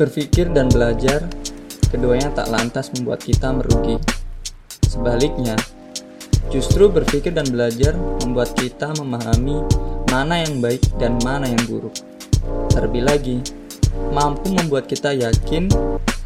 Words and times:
Berpikir 0.00 0.48
dan 0.48 0.72
belajar, 0.72 1.28
keduanya 1.92 2.32
tak 2.32 2.48
lantas 2.48 2.88
membuat 2.96 3.20
kita 3.20 3.52
merugi. 3.52 4.00
Sebaliknya, 4.88 5.52
justru 6.48 6.88
berpikir 6.88 7.36
dan 7.36 7.44
belajar 7.52 7.92
membuat 8.24 8.56
kita 8.56 8.96
memahami 8.96 9.60
mana 10.08 10.40
yang 10.40 10.64
baik 10.64 10.80
dan 10.96 11.20
mana 11.20 11.52
yang 11.52 11.60
buruk. 11.68 11.92
Terlebih 12.72 13.04
lagi, 13.04 13.44
mampu 14.08 14.56
membuat 14.56 14.88
kita 14.88 15.12
yakin 15.12 15.68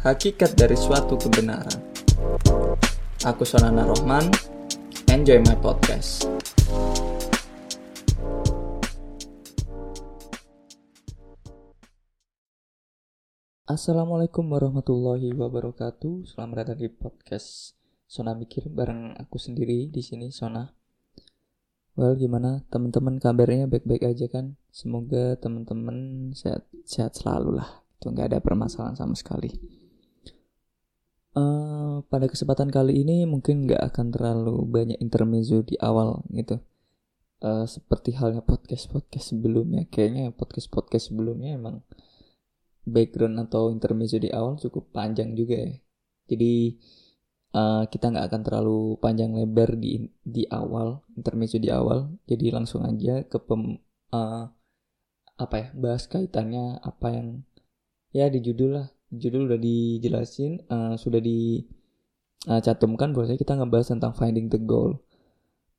hakikat 0.07 0.55
dari 0.55 0.79
suatu 0.79 1.19
kebenaran. 1.19 1.75
Aku 3.27 3.43
Sonana 3.43 3.83
Rohman, 3.83 4.31
enjoy 5.11 5.43
my 5.43 5.57
podcast. 5.59 6.34
Assalamualaikum 13.75 14.55
warahmatullahi 14.55 15.35
wabarakatuh. 15.35 16.31
Selamat 16.31 16.63
datang 16.63 16.79
di 16.79 16.87
podcast 16.87 17.75
Sona 18.07 18.31
Mikir 18.31 18.71
bareng 18.71 19.19
aku 19.19 19.35
sendiri 19.35 19.91
di 19.91 19.99
sini 19.99 20.31
Sona. 20.31 20.63
Well, 21.99 22.15
gimana 22.15 22.63
teman-teman 22.71 23.19
kabarnya 23.19 23.67
baik-baik 23.67 24.07
aja 24.07 24.31
kan? 24.31 24.55
Semoga 24.71 25.35
teman-teman 25.43 26.31
sehat 26.31 26.63
sehat 26.87 27.19
selalu 27.19 27.59
lah. 27.59 27.83
Itu 27.99 28.15
nggak 28.15 28.31
ada 28.31 28.39
permasalahan 28.39 28.95
sama 28.95 29.11
sekali. 29.11 29.51
Uh, 31.35 31.99
pada 32.07 32.31
kesempatan 32.31 32.71
kali 32.71 33.03
ini 33.03 33.27
mungkin 33.27 33.67
nggak 33.67 33.91
akan 33.91 34.07
terlalu 34.15 34.55
banyak 34.71 35.03
intermezzo 35.03 35.67
di 35.67 35.75
awal 35.83 36.23
gitu. 36.31 36.63
Uh, 37.43 37.67
seperti 37.67 38.15
halnya 38.15 38.39
podcast 38.39 38.87
podcast 38.87 39.35
sebelumnya, 39.35 39.83
kayaknya 39.91 40.31
podcast 40.31 40.71
podcast 40.71 41.11
sebelumnya 41.11 41.59
emang 41.59 41.83
background 42.85 43.41
atau 43.49 43.73
intermezzo 43.73 44.21
di 44.21 44.29
awal 44.29 44.55
cukup 44.61 44.93
panjang 44.93 45.33
juga 45.33 45.57
ya. 45.57 45.73
Jadi 46.29 46.77
uh, 47.53 47.83
kita 47.89 48.13
nggak 48.13 48.25
akan 48.29 48.41
terlalu 48.45 48.97
panjang 49.01 49.33
lebar 49.33 49.77
di 49.77 50.05
di 50.21 50.45
awal 50.49 51.01
intermezzo 51.17 51.57
di 51.57 51.69
awal. 51.73 52.13
Jadi 52.29 52.53
langsung 52.53 52.85
aja 52.85 53.25
ke 53.25 53.37
pem 53.41 53.77
uh, 54.13 54.45
apa 55.35 55.55
ya 55.59 55.67
bahas 55.75 56.07
kaitannya 56.07 56.79
apa 56.79 57.11
yang 57.11 57.43
ya 58.15 58.31
di 58.31 58.39
judul 58.39 58.79
lah 58.79 58.87
judul 59.11 59.51
udah 59.51 59.59
dijelasin 59.59 60.63
uh, 60.71 60.95
sudah 60.95 61.19
dicantumkan 61.19 63.11
uh, 63.11 63.13
bahwasanya 63.13 63.39
kita 63.39 63.53
ngebahas 63.59 63.91
tentang 63.91 64.13
finding 64.15 64.47
the 64.47 64.61
goal. 64.61 65.03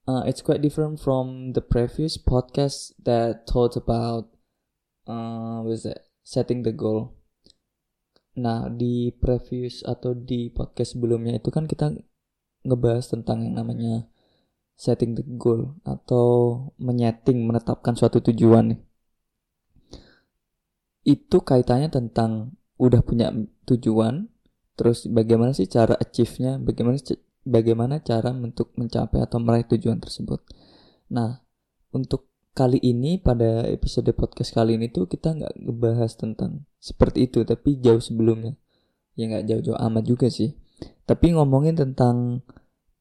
Uh, 0.06 0.22
it's 0.22 0.38
quite 0.38 0.62
different 0.62 1.02
from 1.02 1.50
the 1.58 1.64
previous 1.64 2.14
podcast 2.14 2.94
that 3.02 3.42
talked 3.42 3.74
about 3.74 4.30
uh, 5.10 5.66
what 5.66 5.74
is 5.74 5.82
that 5.82 6.05
setting 6.26 6.66
the 6.66 6.74
goal. 6.74 7.14
Nah, 8.42 8.66
di 8.66 9.14
previous 9.14 9.86
atau 9.86 10.12
di 10.12 10.50
podcast 10.50 10.98
sebelumnya 10.98 11.38
itu 11.38 11.54
kan 11.54 11.70
kita 11.70 11.94
ngebahas 12.66 13.06
tentang 13.06 13.46
yang 13.46 13.54
namanya 13.54 14.10
setting 14.74 15.14
the 15.14 15.24
goal 15.38 15.78
atau 15.86 16.26
menyeting, 16.82 17.46
menetapkan 17.46 17.94
suatu 17.94 18.18
tujuan 18.18 18.74
nih. 18.74 18.80
Itu 21.06 21.46
kaitannya 21.46 21.88
tentang 21.88 22.58
udah 22.76 23.00
punya 23.06 23.30
tujuan, 23.64 24.26
terus 24.74 25.06
bagaimana 25.06 25.54
sih 25.54 25.70
cara 25.70 25.94
achieve-nya, 25.96 26.58
bagaimana 26.60 26.98
bagaimana 27.46 28.02
cara 28.02 28.34
untuk 28.34 28.74
mencapai 28.74 29.22
atau 29.22 29.38
meraih 29.38 29.64
tujuan 29.70 30.02
tersebut. 30.02 30.42
Nah, 31.14 31.40
untuk 31.94 32.28
kali 32.56 32.80
ini 32.80 33.20
pada 33.20 33.68
episode 33.68 34.08
podcast 34.16 34.56
kali 34.56 34.80
ini 34.80 34.88
tuh 34.88 35.04
kita 35.04 35.36
nggak 35.36 35.60
ngebahas 35.60 36.16
tentang 36.16 36.64
seperti 36.80 37.28
itu 37.28 37.44
tapi 37.44 37.76
jauh 37.84 38.00
sebelumnya. 38.00 38.56
Ya 39.12 39.28
nggak 39.28 39.44
jauh-jauh 39.44 39.76
amat 39.76 40.04
juga 40.08 40.32
sih. 40.32 40.56
Tapi 41.04 41.36
ngomongin 41.36 41.76
tentang 41.76 42.40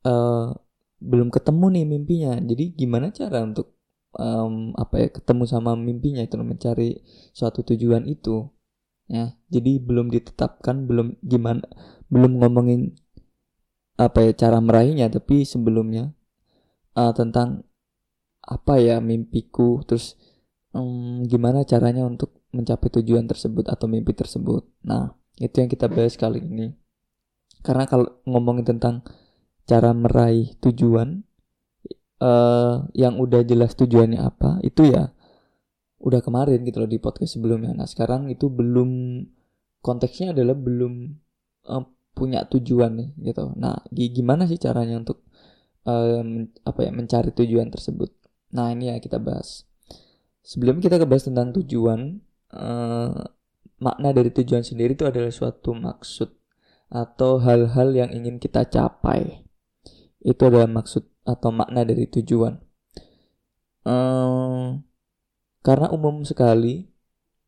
uh, 0.03 0.51
belum 0.99 1.31
ketemu 1.31 1.65
nih 1.71 1.85
mimpinya. 1.87 2.33
Jadi 2.43 2.75
gimana 2.75 3.15
cara 3.15 3.47
untuk 3.47 3.79
um, 4.19 4.75
apa 4.75 4.95
ya 4.99 5.07
ketemu 5.07 5.43
sama 5.47 5.79
mimpinya 5.79 6.19
itu 6.19 6.35
mencari 6.35 6.99
suatu 7.31 7.63
tujuan 7.63 8.11
itu? 8.11 8.51
Ya 9.07 9.39
jadi 9.47 9.79
belum 9.79 10.11
ditetapkan 10.11 10.83
belum 10.83 11.15
gimana 11.23 11.63
belum 12.11 12.43
ngomongin 12.43 12.99
apa 13.95 14.27
ya 14.27 14.31
cara 14.35 14.59
meraihnya 14.59 15.07
tapi 15.07 15.47
sebelumnya 15.47 16.11
uh, 16.99 17.15
tentang 17.15 17.63
apa 18.45 18.77
ya 18.77 19.01
mimpiku 19.01 19.81
terus 19.83 20.13
um, 20.75 21.25
gimana 21.25 21.65
caranya 21.65 22.05
untuk 22.05 22.45
mencapai 22.55 22.87
tujuan 23.01 23.27
tersebut 23.27 23.67
atau 23.67 23.89
mimpi 23.89 24.15
tersebut. 24.15 24.63
Nah 24.87 25.11
itu 25.39 25.59
yang 25.59 25.67
kita 25.71 25.91
bahas 25.91 26.15
kali 26.15 26.39
ini. 26.39 26.71
Karena 27.65 27.89
kalau 27.89 28.21
ngomongin 28.23 28.77
tentang 28.77 29.01
cara 29.65 29.91
meraih 29.91 30.53
tujuan 30.61 31.25
uh, 32.21 32.85
yang 32.93 33.17
udah 33.17 33.41
jelas 33.41 33.73
tujuannya 33.73 34.21
apa 34.21 34.61
itu 34.61 34.93
ya 34.93 35.09
udah 36.05 36.21
kemarin 36.21 36.61
gitu 36.61 36.85
loh 36.85 36.89
di 36.89 37.01
podcast 37.01 37.35
sebelumnya. 37.35 37.73
Nah 37.73 37.89
sekarang 37.89 38.29
itu 38.29 38.47
belum 38.47 39.21
konteksnya 39.81 40.37
adalah 40.37 40.53
belum 40.53 40.93
uh, 41.65 41.83
punya 42.13 42.45
tujuan 42.47 42.93
nih 42.95 43.09
gitu. 43.33 43.51
Nah 43.57 43.81
gimana 43.91 44.45
sih 44.45 44.61
caranya 44.61 45.01
untuk 45.01 45.25
uh, 45.89 46.21
apa 46.61 46.79
ya 46.85 46.91
mencari 46.93 47.33
tujuan 47.33 47.73
tersebut 47.73 48.24
Nah 48.55 48.71
ini 48.71 48.87
ya 48.87 48.95
kita 49.03 49.19
bahas. 49.19 49.67
Sebelum 50.39 50.79
kita 50.79 50.95
bahas 51.03 51.27
tentang 51.27 51.51
tujuan, 51.51 52.23
uh, 52.55 53.19
makna 53.83 54.15
dari 54.15 54.31
tujuan 54.31 54.63
sendiri 54.63 54.95
itu 54.95 55.03
adalah 55.03 55.27
suatu 55.27 55.75
maksud 55.75 56.31
atau 56.87 57.43
hal-hal 57.43 57.91
yang 57.91 58.09
ingin 58.15 58.39
kita 58.39 58.63
capai. 58.71 59.43
Itu 60.23 60.47
adalah 60.47 60.71
maksud 60.71 61.03
atau 61.27 61.51
makna 61.51 61.83
dari 61.83 62.07
tujuan. 62.07 62.63
Uh, 63.83 64.79
karena 65.65 65.91
umum 65.91 66.23
sekali 66.23 66.89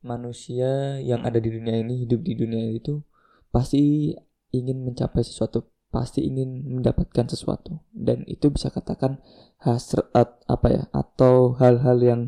manusia 0.03 1.01
yang 1.01 1.25
ada 1.25 1.41
di 1.41 1.49
dunia 1.49 1.81
ini 1.81 2.05
hidup 2.05 2.21
di 2.21 2.33
dunia 2.37 2.69
itu 2.69 3.01
pasti 3.49 4.13
ingin 4.53 4.85
mencapai 4.85 5.25
sesuatu 5.25 5.65
pasti 5.97 6.21
ingin 6.21 6.77
mendapatkan 6.77 7.25
sesuatu. 7.25 7.81
Dan 7.89 8.21
itu 8.29 8.53
bisa 8.53 8.69
katakan 8.69 9.17
hasrat 9.57 10.13
apa 10.45 10.67
ya 10.69 10.83
atau 10.93 11.57
hal-hal 11.57 11.97
yang 12.05 12.21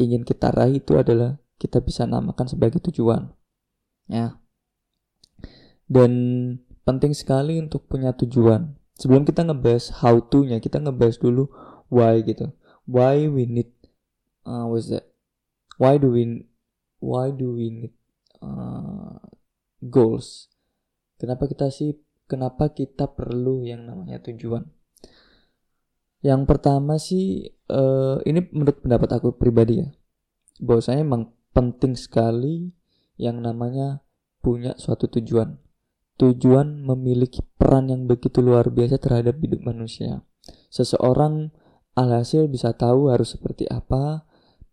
ingin 0.00 0.24
kita 0.24 0.48
raih 0.48 0.80
itu 0.80 0.96
adalah 0.96 1.36
kita 1.60 1.84
bisa 1.84 2.08
namakan 2.08 2.48
sebagai 2.48 2.80
tujuan. 2.88 3.28
Ya. 4.08 4.40
Dan 5.84 6.12
penting 6.88 7.12
sekali 7.12 7.60
untuk 7.60 7.84
punya 7.84 8.16
tujuan. 8.16 8.80
Sebelum 8.96 9.28
kita 9.28 9.44
ngebahas 9.44 10.00
how 10.00 10.16
to 10.24 10.48
nya 10.48 10.56
kita 10.56 10.80
ngebahas 10.80 11.20
dulu 11.20 11.52
why 11.92 12.24
gitu. 12.24 12.56
Why 12.88 13.28
we 13.28 13.44
need 13.44 13.68
uh, 14.48 14.64
was 14.64 14.88
that? 14.88 15.12
Why 15.76 16.00
do 16.00 16.16
we 16.16 16.48
why 17.04 17.28
do 17.28 17.52
we 17.52 17.68
need 17.68 17.94
uh, 18.40 19.20
goals? 19.84 20.48
Kenapa 21.20 21.44
kita 21.44 21.68
sih 21.68 22.00
kenapa 22.30 22.70
kita 22.70 23.10
perlu 23.10 23.66
yang 23.66 23.90
namanya 23.90 24.22
tujuan. 24.22 24.70
Yang 26.22 26.42
pertama 26.46 27.00
sih 27.02 27.50
uh, 27.66 28.22
ini 28.22 28.46
menurut 28.54 28.78
pendapat 28.86 29.18
aku 29.18 29.34
pribadi 29.34 29.82
ya. 29.82 29.88
Bahwasanya 30.62 31.02
emang 31.02 31.34
penting 31.50 31.98
sekali 31.98 32.70
yang 33.18 33.42
namanya 33.42 34.06
punya 34.38 34.78
suatu 34.78 35.10
tujuan. 35.10 35.58
Tujuan 36.20 36.86
memiliki 36.86 37.42
peran 37.58 37.90
yang 37.90 38.06
begitu 38.06 38.38
luar 38.44 38.70
biasa 38.70 39.00
terhadap 39.02 39.40
hidup 39.40 39.64
manusia. 39.64 40.22
Seseorang 40.70 41.50
alhasil 41.96 42.46
bisa 42.46 42.76
tahu 42.76 43.08
harus 43.08 43.34
seperti 43.34 43.64
apa, 43.72 44.28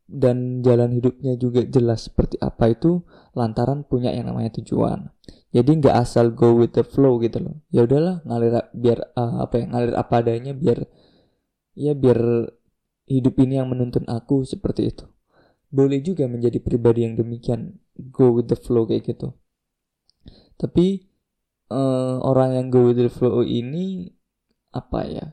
dan 0.08 0.64
jalan 0.64 0.96
hidupnya 0.96 1.36
juga 1.36 1.68
jelas 1.68 2.08
seperti 2.08 2.40
apa 2.40 2.72
itu 2.72 3.04
lantaran 3.38 3.86
punya 3.86 4.10
yang 4.10 4.34
namanya 4.34 4.58
tujuan. 4.58 5.14
Jadi 5.54 5.70
nggak 5.78 5.96
asal 5.96 6.34
go 6.34 6.58
with 6.58 6.74
the 6.74 6.82
flow 6.82 7.22
gitu 7.22 7.38
loh. 7.38 7.62
Ya 7.70 7.86
udahlah 7.86 8.26
ngalir 8.26 8.66
biar 8.74 9.14
uh, 9.14 9.46
apa 9.46 9.62
ya 9.62 9.66
ngalir 9.70 9.94
apa 9.94 10.14
adanya 10.26 10.58
biar 10.58 10.90
ya 11.78 11.94
biar 11.94 12.50
hidup 13.06 13.38
ini 13.46 13.62
yang 13.62 13.70
menuntun 13.70 14.10
aku 14.10 14.42
seperti 14.42 14.90
itu. 14.90 15.06
Boleh 15.70 16.02
juga 16.02 16.26
menjadi 16.26 16.58
pribadi 16.58 17.06
yang 17.06 17.14
demikian 17.14 17.78
go 18.10 18.34
with 18.34 18.50
the 18.50 18.58
flow 18.58 18.90
kayak 18.90 19.06
gitu. 19.06 19.38
Tapi 20.58 21.06
uh, 21.70 22.18
orang 22.26 22.58
yang 22.58 22.68
go 22.74 22.90
with 22.90 22.98
the 22.98 23.14
flow 23.14 23.46
ini 23.46 24.10
apa 24.74 25.00
ya 25.06 25.26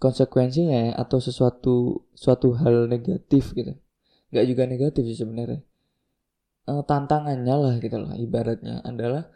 konsekuensinya 0.00 0.90
ya, 0.90 0.92
atau 0.96 1.20
sesuatu 1.20 2.08
suatu 2.16 2.56
hal 2.56 2.88
negatif 2.88 3.52
gitu. 3.52 3.76
Nggak 4.32 4.44
juga 4.48 4.62
negatif 4.64 5.04
sih 5.06 5.20
sebenarnya 5.20 5.62
uh, 6.66 6.82
tantangannya 6.82 7.54
lah 7.54 7.74
gitu 7.78 7.96
lah 7.96 8.14
ibaratnya 8.18 8.82
adalah 8.82 9.30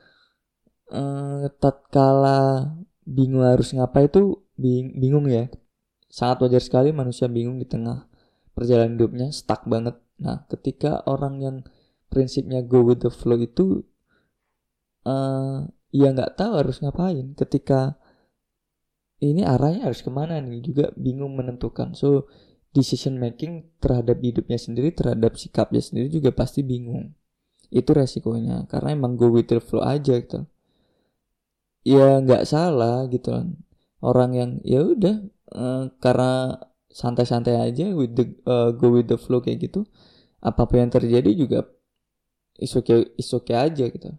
uh, 0.90 1.46
tatkala 1.58 2.74
bingung 3.06 3.46
harus 3.46 3.72
ngapa 3.72 4.06
itu 4.06 4.38
bing 4.58 4.98
bingung 4.98 5.26
ya. 5.30 5.48
Sangat 6.10 6.42
wajar 6.42 6.62
sekali 6.62 6.90
manusia 6.90 7.30
bingung 7.30 7.56
di 7.62 7.66
tengah 7.66 8.06
perjalanan 8.52 8.98
hidupnya 8.98 9.26
stuck 9.30 9.64
banget. 9.66 9.96
Nah 10.20 10.44
ketika 10.50 11.06
orang 11.06 11.34
yang 11.40 11.56
prinsipnya 12.10 12.60
go 12.66 12.82
with 12.82 13.00
the 13.00 13.10
flow 13.10 13.38
itu 13.38 13.86
uh, 15.06 15.64
ya 15.94 16.08
nggak 16.10 16.34
tahu 16.36 16.52
harus 16.58 16.82
ngapain. 16.82 17.32
Ketika 17.38 17.94
ini 19.22 19.46
arahnya 19.46 19.86
harus 19.86 20.02
ke 20.02 20.10
mana 20.10 20.42
nih 20.42 20.60
juga 20.66 20.90
bingung 20.98 21.38
menentukan. 21.38 21.94
So 21.94 22.26
decision 22.70 23.18
making 23.18 23.70
terhadap 23.82 24.22
hidupnya 24.22 24.58
sendiri 24.58 24.94
terhadap 24.94 25.34
sikapnya 25.34 25.82
sendiri 25.82 26.06
juga 26.06 26.30
pasti 26.30 26.62
bingung 26.62 27.18
itu 27.70 27.90
resikonya 27.94 28.66
karena 28.66 28.94
emang 28.98 29.14
go 29.14 29.30
with 29.30 29.46
the 29.46 29.62
flow 29.62 29.82
aja 29.82 30.18
gitu. 30.18 30.46
Ya 31.86 32.20
nggak 32.20 32.44
salah 32.44 33.06
gitu 33.08 33.30
kan. 33.30 33.56
Orang 34.02 34.34
yang 34.34 34.50
ya 34.66 34.84
udah 34.84 35.16
uh, 35.54 35.84
karena 36.02 36.60
santai-santai 36.90 37.54
aja 37.56 37.94
with 37.94 38.18
the 38.18 38.26
uh, 38.44 38.74
go 38.74 38.98
with 38.98 39.06
the 39.06 39.16
flow 39.16 39.38
kayak 39.38 39.70
gitu 39.70 39.86
apa 40.42 40.66
pun 40.66 40.82
yang 40.82 40.90
terjadi 40.90 41.30
juga 41.36 41.68
is 42.58 42.74
okay 42.74 43.06
is 43.16 43.30
okay 43.30 43.54
aja 43.56 43.86
gitu. 43.86 44.10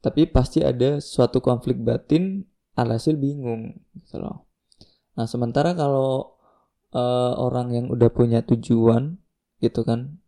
Tapi 0.00 0.30
pasti 0.30 0.62
ada 0.62 1.02
suatu 1.02 1.42
konflik 1.42 1.82
batin 1.82 2.46
alhasil 2.78 3.18
bingung 3.18 3.74
gitu 3.96 4.22
loh. 4.22 4.46
Nah 5.18 5.26
sementara 5.26 5.74
kalau 5.74 6.38
uh, 6.94 7.32
orang 7.40 7.74
yang 7.74 7.86
udah 7.90 8.12
punya 8.12 8.44
tujuan 8.44 9.18
gitu 9.58 9.82
kan 9.82 10.20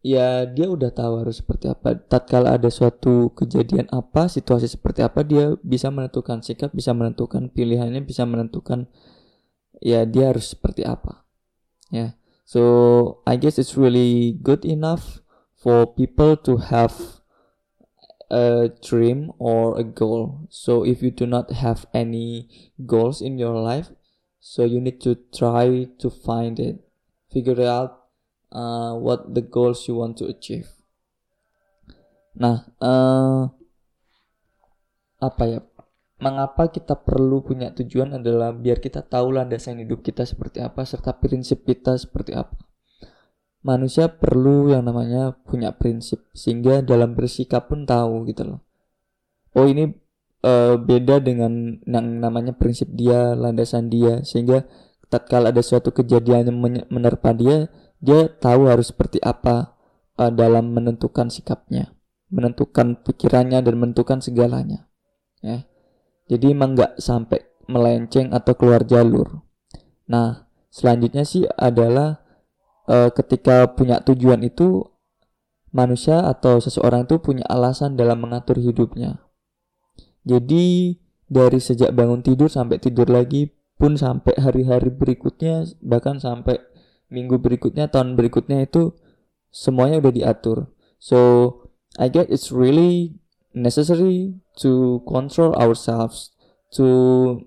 ya 0.00 0.48
dia 0.48 0.66
udah 0.68 0.90
tahu 0.92 1.24
harus 1.24 1.40
seperti 1.44 1.68
apa. 1.68 1.96
Tatkala 1.96 2.56
ada 2.56 2.68
suatu 2.72 3.32
kejadian 3.36 3.88
apa, 3.92 4.28
situasi 4.28 4.68
seperti 4.68 5.04
apa, 5.04 5.24
dia 5.24 5.56
bisa 5.60 5.92
menentukan 5.92 6.40
sikap, 6.40 6.72
bisa 6.72 6.96
menentukan 6.96 7.52
pilihannya, 7.52 8.00
bisa 8.04 8.24
menentukan 8.24 8.88
ya 9.80 10.04
dia 10.04 10.32
harus 10.32 10.52
seperti 10.52 10.84
apa. 10.84 11.24
Ya. 11.92 12.16
So, 12.44 13.22
I 13.30 13.38
guess 13.38 13.62
it's 13.62 13.78
really 13.78 14.34
good 14.42 14.66
enough 14.66 15.22
for 15.54 15.86
people 15.86 16.34
to 16.42 16.58
have 16.58 17.22
a 18.26 18.74
dream 18.82 19.30
or 19.38 19.78
a 19.78 19.86
goal. 19.86 20.50
So, 20.50 20.82
if 20.82 20.98
you 20.98 21.14
do 21.14 21.30
not 21.30 21.54
have 21.54 21.86
any 21.94 22.50
goals 22.86 23.22
in 23.22 23.38
your 23.38 23.54
life, 23.54 23.94
so 24.42 24.66
you 24.66 24.80
need 24.80 24.98
to 25.06 25.14
try 25.30 25.86
to 26.02 26.10
find 26.10 26.58
it. 26.58 26.82
Figure 27.30 27.54
it 27.54 27.70
out 27.70 27.99
uh, 28.54 28.94
what 28.98 29.30
the 29.30 29.42
goals 29.42 29.86
you 29.86 29.98
want 29.98 30.18
to 30.18 30.26
achieve. 30.30 30.68
Nah, 32.38 32.66
uh, 32.78 33.50
apa 35.18 35.44
ya? 35.46 35.60
Mengapa 36.20 36.68
kita 36.68 37.00
perlu 37.00 37.40
punya 37.40 37.72
tujuan 37.72 38.20
adalah 38.20 38.52
biar 38.52 38.76
kita 38.76 39.00
tahu 39.00 39.40
landasan 39.40 39.80
hidup 39.80 40.04
kita 40.04 40.28
seperti 40.28 40.60
apa 40.60 40.84
serta 40.84 41.16
prinsip 41.16 41.64
kita 41.64 41.96
seperti 41.96 42.36
apa. 42.36 42.60
Manusia 43.64 44.12
perlu 44.12 44.68
yang 44.68 44.84
namanya 44.84 45.32
punya 45.48 45.72
prinsip 45.72 46.28
sehingga 46.36 46.84
dalam 46.84 47.16
bersikap 47.16 47.72
pun 47.72 47.88
tahu 47.88 48.28
gitu 48.28 48.52
loh. 48.52 48.60
Oh 49.56 49.64
ini 49.64 49.96
uh, 50.44 50.76
beda 50.76 51.24
dengan 51.24 51.80
yang 51.88 52.06
namanya 52.20 52.52
prinsip 52.52 52.92
dia, 52.92 53.32
landasan 53.32 53.88
dia 53.88 54.20
sehingga 54.20 54.68
tatkala 55.08 55.56
ada 55.56 55.64
suatu 55.64 55.88
kejadian 55.88 56.52
yang 56.52 56.58
menerpa 56.88 57.32
dia, 57.32 57.72
dia 58.00 58.32
tahu 58.32 58.66
harus 58.66 58.90
seperti 58.90 59.20
apa 59.20 59.76
uh, 60.16 60.32
dalam 60.32 60.72
menentukan 60.72 61.28
sikapnya, 61.28 61.92
menentukan 62.32 63.00
pikirannya 63.04 63.60
dan 63.60 63.74
menentukan 63.76 64.24
segalanya. 64.24 64.88
Ya. 65.44 65.68
Jadi 66.32 66.56
emang 66.56 66.76
nggak 66.76 67.00
sampai 67.00 67.44
melenceng 67.68 68.32
atau 68.32 68.56
keluar 68.56 68.82
jalur. 68.88 69.44
Nah, 70.08 70.48
selanjutnya 70.72 71.22
sih 71.28 71.44
adalah 71.54 72.24
uh, 72.88 73.12
ketika 73.12 73.70
punya 73.76 74.02
tujuan 74.02 74.42
itu 74.42 74.88
manusia 75.70 76.26
atau 76.26 76.58
seseorang 76.58 77.06
itu 77.06 77.22
punya 77.22 77.46
alasan 77.46 77.94
dalam 77.94 78.18
mengatur 78.18 78.58
hidupnya. 78.58 79.22
Jadi 80.26 80.98
dari 81.30 81.58
sejak 81.62 81.94
bangun 81.94 82.26
tidur 82.26 82.50
sampai 82.50 82.82
tidur 82.82 83.06
lagi 83.06 83.54
pun 83.78 83.96
sampai 83.96 84.36
hari-hari 84.36 84.92
berikutnya 84.92 85.64
bahkan 85.80 86.20
sampai 86.20 86.58
minggu 87.10 87.42
berikutnya 87.42 87.90
tahun 87.90 88.14
berikutnya 88.14 88.64
itu 88.64 88.94
semuanya 89.50 89.98
udah 90.00 90.12
diatur. 90.14 90.58
So 91.02 91.18
I 91.98 92.08
guess 92.08 92.30
it's 92.30 92.48
really 92.54 93.18
necessary 93.50 94.38
to 94.62 95.02
control 95.04 95.52
ourselves 95.58 96.30
to 96.78 96.86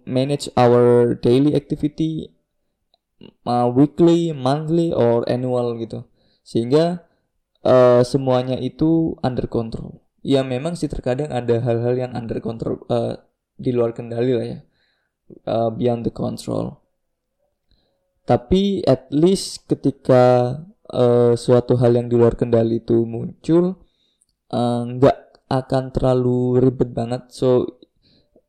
manage 0.04 0.52
our 0.60 1.16
daily 1.16 1.56
activity 1.56 2.36
uh, 3.48 3.72
weekly 3.72 4.36
monthly 4.36 4.92
or 4.92 5.24
annual 5.32 5.80
gitu. 5.80 6.04
Sehingga 6.44 7.08
uh, 7.64 8.04
semuanya 8.04 8.60
itu 8.60 9.16
under 9.24 9.48
control. 9.48 10.04
Ya 10.24 10.44
memang 10.44 10.76
sih 10.76 10.92
terkadang 10.92 11.32
ada 11.32 11.60
hal-hal 11.64 11.96
yang 11.96 12.12
under 12.16 12.40
control 12.44 12.84
uh, 12.92 13.20
di 13.60 13.72
luar 13.72 13.96
kendali 13.96 14.34
lah 14.36 14.48
ya 14.48 14.60
uh, 15.48 15.70
beyond 15.72 16.04
the 16.04 16.14
control 16.14 16.83
tapi 18.24 18.80
at 18.88 19.12
least 19.12 19.68
ketika 19.68 20.56
uh, 20.88 21.36
suatu 21.36 21.76
hal 21.76 22.00
yang 22.00 22.08
di 22.08 22.16
luar 22.16 22.40
kendali 22.40 22.80
itu 22.80 23.04
muncul 23.04 23.84
eh, 24.48 24.82
nggak 24.88 25.18
uh, 25.18 25.60
akan 25.62 25.84
terlalu 25.94 26.64
ribet 26.64 26.96
banget. 26.96 27.30
So 27.30 27.80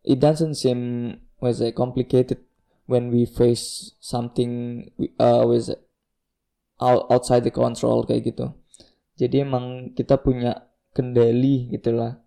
it 0.07 0.23
doesn't 0.23 0.57
seem 0.57 1.11
was 1.43 1.61
it 1.61 1.75
complicated 1.75 2.41
when 2.87 3.11
we 3.11 3.27
face 3.27 3.97
something 3.99 4.85
uh, 5.19 5.45
with 5.45 5.73
outside 6.81 7.45
the 7.45 7.53
control 7.53 8.07
kayak 8.07 8.31
gitu. 8.31 8.55
Jadi 9.19 9.47
emang 9.47 9.95
kita 9.95 10.21
punya 10.23 10.71
kendali 10.95 11.69
gitulah 11.75 12.23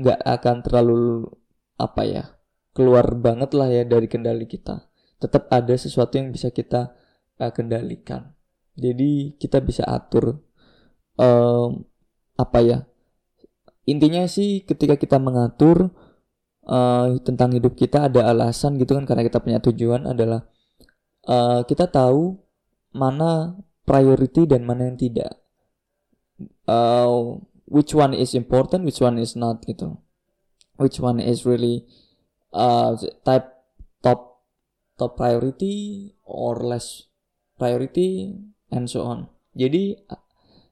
nggak 0.00 0.20
akan 0.24 0.56
terlalu 0.64 1.28
apa 1.76 2.02
ya 2.08 2.24
keluar 2.72 3.12
banget 3.20 3.52
lah 3.52 3.68
ya 3.68 3.84
dari 3.84 4.08
kendali 4.08 4.48
kita 4.48 4.91
tetap 5.22 5.46
ada 5.54 5.74
sesuatu 5.78 6.18
yang 6.18 6.34
bisa 6.34 6.50
kita 6.50 6.98
uh, 7.38 7.52
kendalikan. 7.54 8.34
Jadi 8.74 9.38
kita 9.38 9.62
bisa 9.62 9.86
atur 9.86 10.42
um, 11.16 11.86
apa 12.34 12.58
ya? 12.60 12.78
Intinya 13.86 14.26
sih 14.26 14.66
ketika 14.66 14.98
kita 14.98 15.22
mengatur 15.22 15.94
uh, 16.66 17.18
tentang 17.22 17.54
hidup 17.54 17.78
kita 17.78 18.10
ada 18.10 18.30
alasan 18.30 18.78
gitu 18.78 18.98
kan 18.98 19.06
karena 19.06 19.22
kita 19.26 19.38
punya 19.42 19.58
tujuan 19.62 20.06
adalah 20.06 20.46
uh, 21.26 21.62
kita 21.66 21.90
tahu 21.90 22.38
mana 22.94 23.58
priority 23.82 24.46
dan 24.46 24.62
mana 24.62 24.90
yang 24.90 24.98
tidak. 24.98 25.38
Uh, 26.66 27.38
which 27.66 27.92
one 27.92 28.14
is 28.14 28.34
important, 28.38 28.86
which 28.86 29.02
one 29.02 29.18
is 29.18 29.34
not 29.34 29.62
gitu. 29.66 29.98
Which 30.78 31.02
one 31.02 31.18
is 31.20 31.44
really 31.44 31.84
uh, 32.54 32.96
type 33.26 33.50
top 34.00 34.31
top 35.02 35.18
priority 35.18 36.06
or 36.22 36.62
less 36.62 37.10
priority 37.58 38.38
and 38.70 38.86
so 38.86 39.02
on. 39.02 39.26
Jadi 39.58 39.98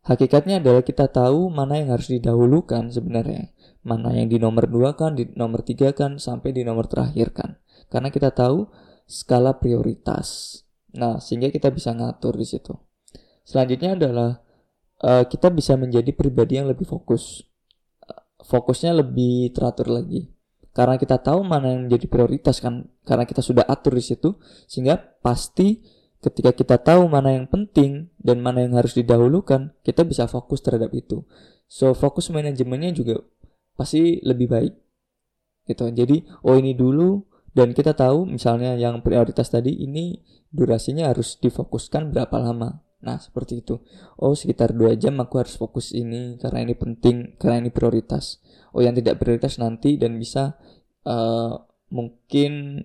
hakikatnya 0.07 0.63
adalah 0.63 0.87
kita 0.87 1.11
tahu 1.11 1.51
mana 1.51 1.83
yang 1.83 1.91
harus 1.91 2.07
didahulukan 2.07 2.95
sebenarnya. 2.95 3.51
Mana 3.83 4.15
yang 4.15 4.31
di 4.31 4.39
nomor 4.39 4.71
dua 4.71 4.95
kan, 4.95 5.19
di 5.19 5.27
nomor 5.35 5.67
tiga 5.67 5.91
kan, 5.91 6.23
sampai 6.23 6.55
di 6.55 6.63
nomor 6.63 6.87
terakhir 6.87 7.35
kan. 7.35 7.59
Karena 7.91 8.15
kita 8.15 8.31
tahu 8.31 8.71
skala 9.11 9.59
prioritas. 9.59 10.63
Nah, 10.95 11.19
sehingga 11.19 11.51
kita 11.51 11.75
bisa 11.75 11.91
ngatur 11.91 12.39
di 12.39 12.47
situ. 12.47 12.79
Selanjutnya 13.43 13.99
adalah 13.99 14.31
uh, 15.03 15.27
kita 15.27 15.51
bisa 15.51 15.75
menjadi 15.75 16.15
pribadi 16.15 16.63
yang 16.63 16.71
lebih 16.71 16.87
fokus. 16.87 17.43
fokusnya 18.41 18.97
lebih 18.97 19.53
teratur 19.53 19.93
lagi 19.93 20.40
karena 20.81 20.97
kita 20.97 21.21
tahu 21.21 21.45
mana 21.45 21.77
yang 21.77 21.85
menjadi 21.85 22.09
prioritas 22.09 22.57
kan 22.57 22.89
karena 23.05 23.29
kita 23.29 23.45
sudah 23.45 23.69
atur 23.69 23.93
di 23.93 24.01
situ 24.01 24.41
sehingga 24.65 24.97
pasti 25.21 25.85
ketika 26.25 26.57
kita 26.57 26.81
tahu 26.81 27.05
mana 27.05 27.37
yang 27.37 27.45
penting 27.53 28.09
dan 28.17 28.41
mana 28.41 28.65
yang 28.65 28.81
harus 28.81 28.97
didahulukan 28.97 29.77
kita 29.85 30.09
bisa 30.09 30.25
fokus 30.25 30.65
terhadap 30.65 30.89
itu 30.97 31.21
so 31.69 31.93
fokus 31.93 32.33
manajemennya 32.33 32.97
juga 32.97 33.21
pasti 33.77 34.25
lebih 34.25 34.49
baik 34.49 34.75
gitu 35.69 35.85
jadi 35.93 36.25
oh 36.49 36.57
ini 36.57 36.73
dulu 36.73 37.29
dan 37.53 37.77
kita 37.77 37.93
tahu 37.93 38.25
misalnya 38.25 38.73
yang 38.81 39.05
prioritas 39.05 39.53
tadi 39.53 39.85
ini 39.85 40.17
durasinya 40.49 41.13
harus 41.13 41.37
difokuskan 41.45 42.09
berapa 42.09 42.41
lama 42.41 42.81
Nah, 43.01 43.17
seperti 43.17 43.65
itu. 43.65 43.81
Oh, 44.21 44.37
sekitar 44.37 44.77
dua 44.77 44.93
jam 44.93 45.17
aku 45.25 45.41
harus 45.41 45.57
fokus 45.57 45.97
ini 45.97 46.37
karena 46.37 46.69
ini 46.69 46.77
penting, 46.77 47.41
karena 47.41 47.65
ini 47.65 47.73
prioritas. 47.73 48.45
Oh, 48.77 48.85
yang 48.85 48.93
tidak 48.93 49.17
prioritas 49.17 49.57
nanti 49.57 49.97
dan 49.97 50.21
bisa 50.21 50.61
uh, 51.05 51.61
mungkin 51.89 52.85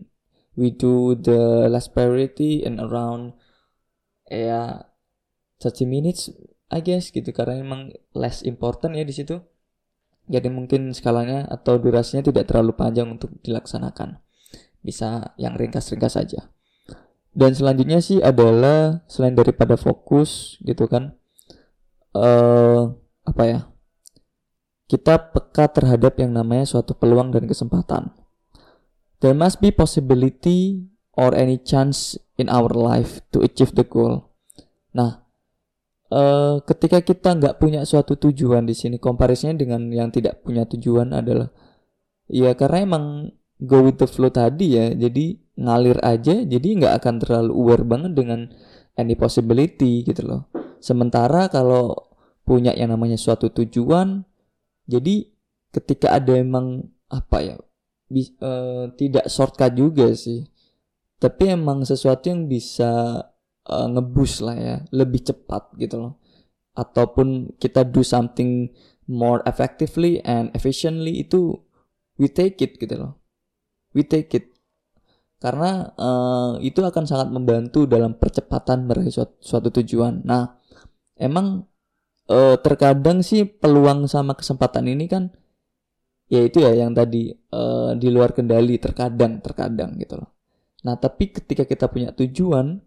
we 0.55 0.71
do 0.71 1.15
the 1.15 1.67
last 1.67 1.91
priority 1.91 2.63
and 2.63 2.79
around 2.79 3.35
ya 4.31 4.87
30 5.59 5.85
minutes 5.85 6.31
I 6.73 6.81
guess 6.81 7.13
gitu 7.13 7.29
karena 7.29 7.61
memang 7.61 7.93
less 8.17 8.41
important 8.41 8.97
ya 8.97 9.05
di 9.05 9.13
situ. 9.13 9.37
Jadi 10.25 10.49
mungkin 10.49 10.89
skalanya 10.97 11.45
atau 11.45 11.77
durasinya 11.77 12.25
tidak 12.25 12.49
terlalu 12.49 12.73
panjang 12.73 13.05
untuk 13.13 13.29
dilaksanakan. 13.45 14.17
Bisa 14.81 15.37
yang 15.37 15.53
ringkas-ringkas 15.53 16.17
saja. 16.17 16.49
Dan 17.35 17.53
selanjutnya 17.53 18.01
sih 18.01 18.23
adalah 18.23 19.05
selain 19.05 19.37
daripada 19.37 19.77
fokus 19.77 20.57
gitu 20.65 20.89
kan 20.89 21.13
uh, 22.17 22.89
apa 23.27 23.43
ya? 23.45 23.59
Kita 24.85 25.33
peka 25.33 25.65
terhadap 25.73 26.21
yang 26.21 26.33
namanya 26.33 26.69
suatu 26.69 26.93
peluang 26.93 27.33
dan 27.33 27.49
kesempatan. 27.49 28.13
There 29.23 29.33
must 29.33 29.57
be 29.57 29.73
possibility 29.73 30.85
or 31.17 31.33
any 31.33 31.57
chance 31.57 32.19
in 32.37 32.51
our 32.51 32.69
life 32.69 33.23
to 33.33 33.41
achieve 33.41 33.73
the 33.73 33.87
goal. 33.87 34.29
Nah, 34.93 35.25
uh, 36.13 36.61
ketika 36.67 37.01
kita 37.01 37.33
nggak 37.33 37.57
punya 37.57 37.81
suatu 37.87 38.19
tujuan 38.19 38.67
di 38.69 38.77
sini, 38.77 39.01
komparisinya 39.01 39.57
dengan 39.57 39.89
yang 39.89 40.13
tidak 40.13 40.45
punya 40.45 40.69
tujuan 40.69 41.15
adalah 41.15 41.49
ya 42.29 42.53
karena 42.53 42.85
emang 42.85 43.05
go 43.57 43.81
with 43.81 43.97
the 43.97 44.05
flow 44.05 44.29
tadi 44.29 44.77
ya, 44.77 44.91
jadi 44.93 45.39
ngalir 45.55 45.97
aja, 46.03 46.43
jadi 46.43 46.67
nggak 46.83 46.93
akan 47.01 47.15
terlalu 47.23 47.51
aware 47.55 47.85
banget 47.87 48.11
dengan 48.13 48.51
any 48.99 49.15
possibility 49.15 50.03
gitu 50.03 50.21
loh. 50.27 50.41
Sementara 50.83 51.47
kalau 51.47 52.13
punya 52.45 52.75
yang 52.75 52.93
namanya 52.93 53.17
suatu 53.17 53.49
tujuan, 53.49 54.27
jadi 54.85 55.29
ketika 55.73 56.15
ada 56.15 56.37
emang 56.37 56.87
apa 57.09 57.37
ya, 57.41 57.55
bi, 58.09 58.23
uh, 58.39 58.89
tidak 58.95 59.27
shortcut 59.27 59.73
juga 59.73 60.13
sih. 60.13 60.45
Tapi 61.17 61.57
emang 61.57 61.81
sesuatu 61.87 62.29
yang 62.29 62.45
bisa 62.45 63.23
uh, 63.65 63.87
ngebus 63.89 64.45
lah 64.45 64.55
ya 64.55 64.75
lebih 64.93 65.25
cepat 65.25 65.73
gitu 65.81 65.97
loh. 65.97 66.13
Ataupun 66.75 67.55
kita 67.57 67.87
do 67.87 68.03
something 68.03 68.69
more 69.09 69.41
effectively 69.47 70.19
and 70.25 70.51
efficiently 70.53 71.23
itu 71.23 71.55
we 72.19 72.29
take 72.29 72.59
it 72.61 72.77
gitu 72.77 72.95
loh. 72.99 73.17
We 73.95 74.03
take 74.03 74.31
it. 74.35 74.53
Karena 75.39 75.91
uh, 75.95 76.57
itu 76.59 76.83
akan 76.83 77.05
sangat 77.07 77.29
membantu 77.31 77.87
dalam 77.87 78.17
percepatan 78.17 78.87
meraih 78.87 79.11
suatu, 79.11 79.35
suatu 79.39 79.69
tujuan. 79.81 80.23
Nah 80.27 80.59
emang 81.15 81.63
uh, 82.29 82.55
terkadang 82.61 83.25
sih 83.25 83.45
peluang 83.45 84.05
sama 84.09 84.37
kesempatan 84.37 84.87
ini 84.89 85.05
kan 85.09 85.33
ya 86.29 86.41
itu 86.41 86.61
ya 86.61 86.73
yang 86.73 86.93
tadi 86.93 87.33
uh, 87.53 87.93
di 87.93 88.09
luar 88.09 88.33
kendali 88.33 88.81
terkadang 88.81 89.41
terkadang 89.41 89.97
gitu 90.01 90.17
loh 90.17 90.35
Nah, 90.85 91.01
tapi 91.01 91.33
ketika 91.33 91.65
kita 91.65 91.89
punya 91.89 92.13
tujuan, 92.13 92.77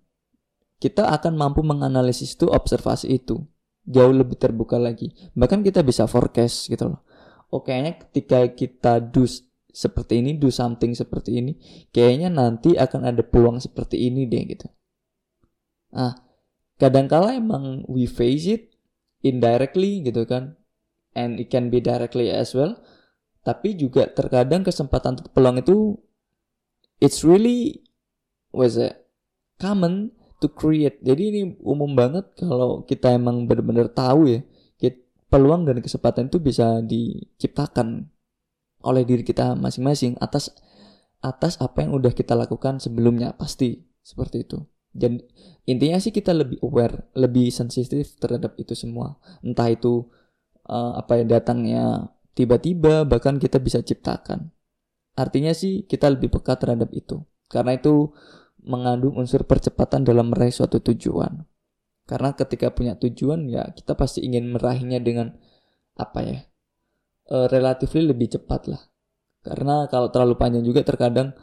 kita 0.78 1.10
akan 1.10 1.34
mampu 1.34 1.66
menganalisis 1.66 2.38
itu, 2.38 2.46
observasi 2.46 3.10
itu 3.10 3.42
jauh 3.82 4.14
lebih 4.14 4.38
terbuka 4.38 4.78
lagi. 4.78 5.10
Bahkan 5.34 5.66
kita 5.66 5.82
bisa 5.82 6.06
forecast 6.06 6.70
gitu 6.70 6.94
loh. 6.94 7.02
Oh, 7.50 7.66
ketika 7.66 8.46
kita 8.54 9.02
do 9.02 9.26
seperti 9.74 10.22
ini, 10.22 10.38
do 10.38 10.46
something 10.54 10.94
seperti 10.94 11.42
ini, 11.42 11.58
kayaknya 11.90 12.30
nanti 12.30 12.78
akan 12.78 13.10
ada 13.10 13.26
peluang 13.26 13.58
seperti 13.58 14.06
ini 14.06 14.30
deh 14.30 14.46
gitu. 14.46 14.68
Ah, 15.90 16.14
kadangkala 16.78 17.34
emang 17.34 17.82
we 17.90 18.06
face 18.06 18.46
it 18.46 18.62
indirectly 19.24 20.04
gitu 20.04 20.24
kan. 20.24 20.58
And 21.16 21.40
it 21.42 21.50
can 21.50 21.72
be 21.72 21.82
directly 21.82 22.30
as 22.30 22.54
well. 22.54 22.78
Tapi 23.42 23.74
juga 23.74 24.06
terkadang 24.12 24.62
kesempatan 24.62 25.18
untuk 25.18 25.32
peluang 25.32 25.62
itu 25.64 25.96
it's 27.00 27.24
really 27.24 27.82
was 28.52 28.78
it 28.78 29.08
common 29.58 30.14
to 30.38 30.46
create. 30.52 31.00
Jadi 31.02 31.22
ini 31.34 31.40
umum 31.64 31.96
banget 31.98 32.28
kalau 32.38 32.86
kita 32.86 33.16
emang 33.16 33.48
benar-benar 33.48 33.90
tahu 33.90 34.30
ya, 34.30 34.40
peluang 35.28 35.68
dan 35.68 35.84
kesempatan 35.84 36.32
itu 36.32 36.40
bisa 36.40 36.80
diciptakan 36.80 38.08
oleh 38.80 39.04
diri 39.04 39.22
kita 39.24 39.52
masing-masing 39.54 40.16
atas 40.18 40.56
atas 41.20 41.60
apa 41.60 41.84
yang 41.84 41.92
udah 41.92 42.14
kita 42.14 42.32
lakukan 42.32 42.80
sebelumnya 42.80 43.36
pasti 43.36 43.84
seperti 44.00 44.48
itu. 44.48 44.58
Dan 44.92 45.20
intinya 45.68 46.00
sih 46.00 46.10
kita 46.10 46.32
lebih 46.32 46.58
aware, 46.64 47.12
lebih 47.14 47.52
sensitif 47.52 48.16
terhadap 48.16 48.56
itu 48.56 48.72
semua. 48.72 49.20
Entah 49.44 49.68
itu 49.68 50.08
uh, 50.68 50.98
apa 50.98 51.20
yang 51.20 51.28
datangnya 51.28 52.12
tiba-tiba 52.32 53.04
bahkan 53.04 53.36
kita 53.36 53.60
bisa 53.60 53.84
ciptakan. 53.84 54.50
Artinya 55.18 55.50
sih 55.50 55.84
kita 55.84 56.08
lebih 56.08 56.30
peka 56.30 56.56
terhadap 56.56 56.94
itu. 56.94 57.22
Karena 57.50 57.74
itu 57.74 58.14
mengandung 58.62 59.16
unsur 59.16 59.42
percepatan 59.48 60.04
dalam 60.04 60.30
meraih 60.30 60.52
suatu 60.52 60.78
tujuan. 60.78 61.42
Karena 62.08 62.32
ketika 62.32 62.72
punya 62.72 62.96
tujuan 62.96 63.48
ya 63.48 63.68
kita 63.74 63.92
pasti 63.92 64.24
ingin 64.24 64.48
meraihnya 64.54 65.02
dengan 65.02 65.36
apa 65.98 66.20
ya? 66.24 66.38
Uh, 67.28 67.44
relatifly 67.52 68.08
lebih 68.08 68.32
cepat 68.32 68.72
lah. 68.72 68.82
Karena 69.44 69.84
kalau 69.92 70.08
terlalu 70.08 70.40
panjang 70.40 70.64
juga 70.64 70.80
terkadang 70.80 71.36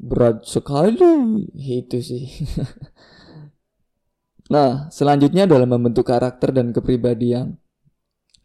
berat 0.00 0.48
sekali 0.48 0.96
itu 1.60 2.00
sih. 2.00 2.24
nah, 4.54 4.88
selanjutnya 4.88 5.44
adalah 5.44 5.68
membentuk 5.68 6.08
karakter 6.08 6.56
dan 6.56 6.72
kepribadian. 6.72 7.60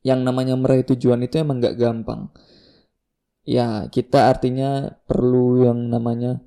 Yang 0.06 0.20
namanya 0.22 0.54
meraih 0.60 0.86
tujuan 0.86 1.26
itu 1.26 1.42
emang 1.42 1.64
gak 1.64 1.80
gampang. 1.82 2.30
Ya, 3.48 3.90
kita 3.90 4.30
artinya 4.30 5.00
perlu 5.10 5.66
yang 5.66 5.90
namanya 5.90 6.44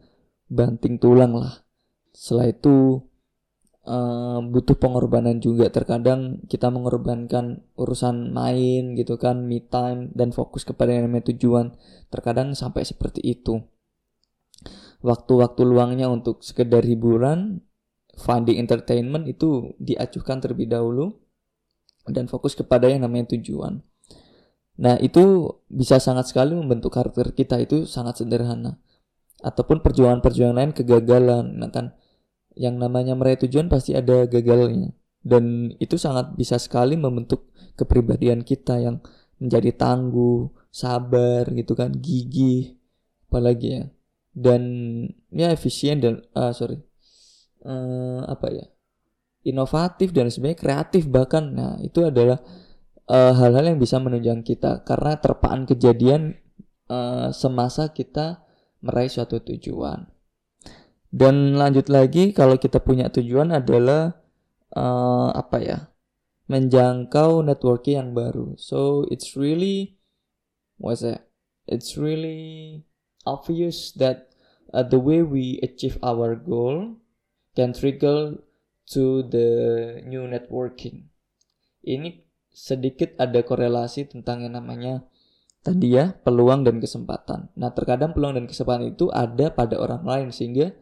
banting 0.46 1.00
tulang 1.02 1.34
lah. 1.34 1.66
Setelah 2.14 2.54
itu 2.54 3.02
uh, 3.88 4.38
butuh 4.44 4.76
pengorbanan 4.78 5.42
juga. 5.42 5.72
Terkadang 5.72 6.44
kita 6.46 6.70
mengorbankan 6.70 7.66
urusan 7.74 8.30
main 8.30 8.94
gitu 8.94 9.18
kan, 9.18 9.42
me 9.42 9.64
time 9.64 10.14
dan 10.14 10.30
fokus 10.30 10.62
kepada 10.62 10.94
yang 10.94 11.10
namanya 11.10 11.34
tujuan. 11.34 11.74
Terkadang 12.12 12.54
sampai 12.54 12.86
seperti 12.86 13.24
itu. 13.24 13.58
Waktu-waktu 14.98 15.62
luangnya 15.62 16.10
untuk 16.10 16.42
sekedar 16.42 16.82
hiburan, 16.82 17.62
funding 18.18 18.58
entertainment 18.58 19.30
itu 19.30 19.78
diacuhkan 19.78 20.42
terlebih 20.42 20.66
dahulu 20.66 21.14
dan 22.10 22.26
fokus 22.26 22.58
kepada 22.58 22.90
yang 22.90 23.06
namanya 23.06 23.38
tujuan. 23.38 23.78
Nah, 24.78 24.94
itu 25.02 25.54
bisa 25.66 25.98
sangat 25.98 26.30
sekali 26.30 26.54
membentuk 26.54 26.94
karakter 26.94 27.34
kita 27.34 27.58
itu 27.58 27.86
sangat 27.86 28.22
sederhana. 28.22 28.78
Ataupun 29.42 29.82
perjuangan-perjuangan 29.82 30.56
lain 30.58 30.72
kegagalan. 30.74 31.46
Nah 31.62 31.70
kan 31.70 31.94
yang 32.58 32.74
namanya 32.74 33.14
meraih 33.14 33.38
tujuan 33.46 33.70
pasti 33.70 33.94
ada 33.94 34.26
gagalnya. 34.26 34.90
Dan 35.22 35.74
itu 35.78 35.94
sangat 35.94 36.34
bisa 36.34 36.58
sekali 36.58 36.98
membentuk 36.98 37.50
kepribadian 37.78 38.42
kita 38.42 38.82
yang 38.82 38.98
menjadi 39.38 39.70
tangguh 39.78 40.50
sabar 40.74 41.46
gitu 41.54 41.78
kan 41.78 41.94
gigih. 41.94 42.74
Apalagi 43.30 43.68
ya 43.78 43.82
dan 44.38 44.62
ya 45.34 45.50
efisien 45.50 45.98
dan 45.98 46.22
uh, 46.38 46.54
sorry 46.54 46.78
uh, 47.66 48.22
apa 48.30 48.48
ya 48.54 48.66
inovatif 49.46 50.14
dan 50.14 50.30
sebenarnya 50.30 50.58
kreatif 50.58 51.02
bahkan 51.08 51.54
nah 51.54 51.74
itu 51.80 52.04
adalah 52.04 52.36
eh, 53.08 53.32
hal-hal 53.32 53.64
uh, 53.64 53.68
yang 53.72 53.80
bisa 53.80 53.96
menunjang 53.96 54.44
kita 54.44 54.84
karena 54.84 55.16
terpaan 55.16 55.64
kejadian 55.64 56.36
uh, 56.92 57.32
semasa 57.32 57.88
kita 57.96 58.44
meraih 58.84 59.08
suatu 59.08 59.40
tujuan. 59.40 60.04
Dan 61.08 61.56
lanjut 61.56 61.88
lagi 61.88 62.36
kalau 62.36 62.60
kita 62.60 62.84
punya 62.84 63.08
tujuan 63.08 63.56
adalah 63.56 64.20
uh, 64.76 65.32
apa 65.32 65.58
ya? 65.64 65.78
menjangkau 66.48 67.44
networking 67.44 67.96
yang 68.00 68.10
baru. 68.16 68.56
So 68.56 69.04
it's 69.12 69.36
really 69.36 70.00
what's 70.80 71.04
that? 71.04 71.28
It's 71.68 72.00
really 72.00 72.88
obvious 73.28 73.92
that 74.00 74.27
uh, 74.72 74.84
the 74.84 75.00
way 75.00 75.20
we 75.24 75.60
achieve 75.64 75.96
our 76.04 76.36
goal 76.36 76.96
can 77.56 77.72
trigger 77.72 78.38
to 78.88 79.24
the 79.28 79.48
new 80.08 80.24
networking. 80.24 81.08
Ini 81.84 82.24
sedikit 82.48 83.14
ada 83.20 83.44
korelasi 83.44 84.10
tentang 84.10 84.42
yang 84.42 84.58
namanya 84.58 85.06
tadi 85.60 85.94
ya 85.94 86.16
peluang 86.16 86.64
dan 86.64 86.80
kesempatan. 86.80 87.52
Nah 87.54 87.70
terkadang 87.72 88.16
peluang 88.16 88.40
dan 88.40 88.46
kesempatan 88.48 88.96
itu 88.96 89.12
ada 89.12 89.52
pada 89.52 89.76
orang 89.78 90.02
lain 90.02 90.28
sehingga 90.32 90.72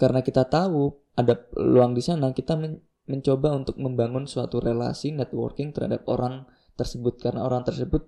karena 0.00 0.24
kita 0.24 0.48
tahu 0.48 0.96
ada 1.14 1.36
peluang 1.36 1.92
di 1.92 2.00
sana 2.00 2.32
kita 2.32 2.56
men 2.56 2.80
mencoba 3.10 3.58
untuk 3.58 3.74
membangun 3.74 4.30
suatu 4.30 4.62
relasi 4.62 5.10
networking 5.10 5.74
terhadap 5.74 6.06
orang 6.06 6.46
tersebut 6.78 7.18
karena 7.18 7.42
orang 7.42 7.66
tersebut 7.66 8.06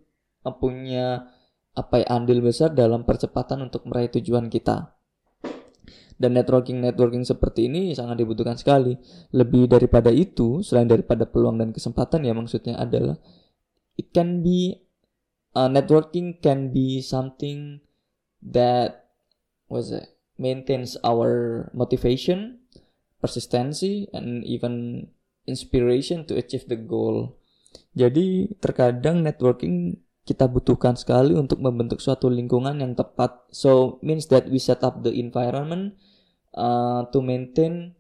punya 0.63 1.27
apa 1.73 2.05
ya 2.05 2.07
andil 2.21 2.45
besar 2.45 2.77
dalam 2.77 3.09
percepatan 3.09 3.65
untuk 3.65 3.89
meraih 3.89 4.13
tujuan 4.13 4.53
kita. 4.53 4.93
Dan 6.21 6.39
networking 6.39 6.79
networking 6.79 7.27
seperti 7.27 7.67
ini 7.67 7.97
sangat 7.97 8.23
dibutuhkan 8.23 8.55
sekali. 8.55 8.95
Lebih 9.35 9.67
daripada 9.67 10.13
itu, 10.13 10.63
selain 10.63 10.87
daripada 10.87 11.27
peluang 11.27 11.59
dan 11.59 11.75
kesempatan 11.75 12.23
ya 12.23 12.37
maksudnya 12.37 12.79
adalah 12.79 13.19
it 13.99 14.13
can 14.15 14.45
be 14.45 14.79
uh, 15.57 15.67
networking 15.67 16.39
can 16.39 16.71
be 16.71 17.03
something 17.03 17.81
that 18.39 19.09
was 19.67 19.91
it 19.91 20.13
maintains 20.39 20.99
our 21.03 21.67
motivation, 21.73 22.61
persistency, 23.21 24.07
and 24.13 24.45
even 24.45 25.07
inspiration 25.47 26.27
to 26.27 26.37
achieve 26.39 26.69
the 26.69 26.79
goal. 26.79 27.39
Jadi 27.97 28.53
terkadang 28.61 29.25
networking 29.25 30.01
kita 30.23 30.47
butuhkan 30.47 30.95
sekali 30.95 31.35
untuk 31.35 31.59
membentuk 31.59 31.99
suatu 31.99 32.31
lingkungan 32.31 32.79
yang 32.79 32.95
tepat. 32.95 33.43
So 33.51 33.99
means 34.07 34.31
that 34.31 34.47
we 34.47 34.63
set 34.63 34.87
up 34.87 35.03
the 35.03 35.11
environment 35.11 35.99
uh, 36.55 37.11
to 37.11 37.19
maintain 37.19 37.99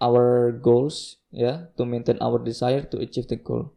our 0.00 0.54
goals, 0.54 1.20
ya, 1.28 1.42
yeah, 1.42 1.56
to 1.76 1.84
maintain 1.84 2.16
our 2.24 2.40
desire 2.40 2.86
to 2.88 3.02
achieve 3.02 3.28
the 3.28 3.36
goal. 3.36 3.76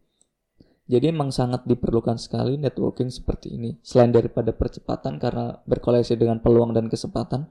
Jadi 0.90 1.08
emang 1.14 1.30
sangat 1.30 1.64
diperlukan 1.64 2.18
sekali 2.18 2.58
networking 2.58 3.08
seperti 3.08 3.54
ini. 3.54 3.78
Selain 3.80 4.10
daripada 4.10 4.50
percepatan 4.52 5.16
karena 5.16 5.62
berkoleksi 5.64 6.18
dengan 6.18 6.42
peluang 6.42 6.74
dan 6.74 6.90
kesempatan, 6.90 7.48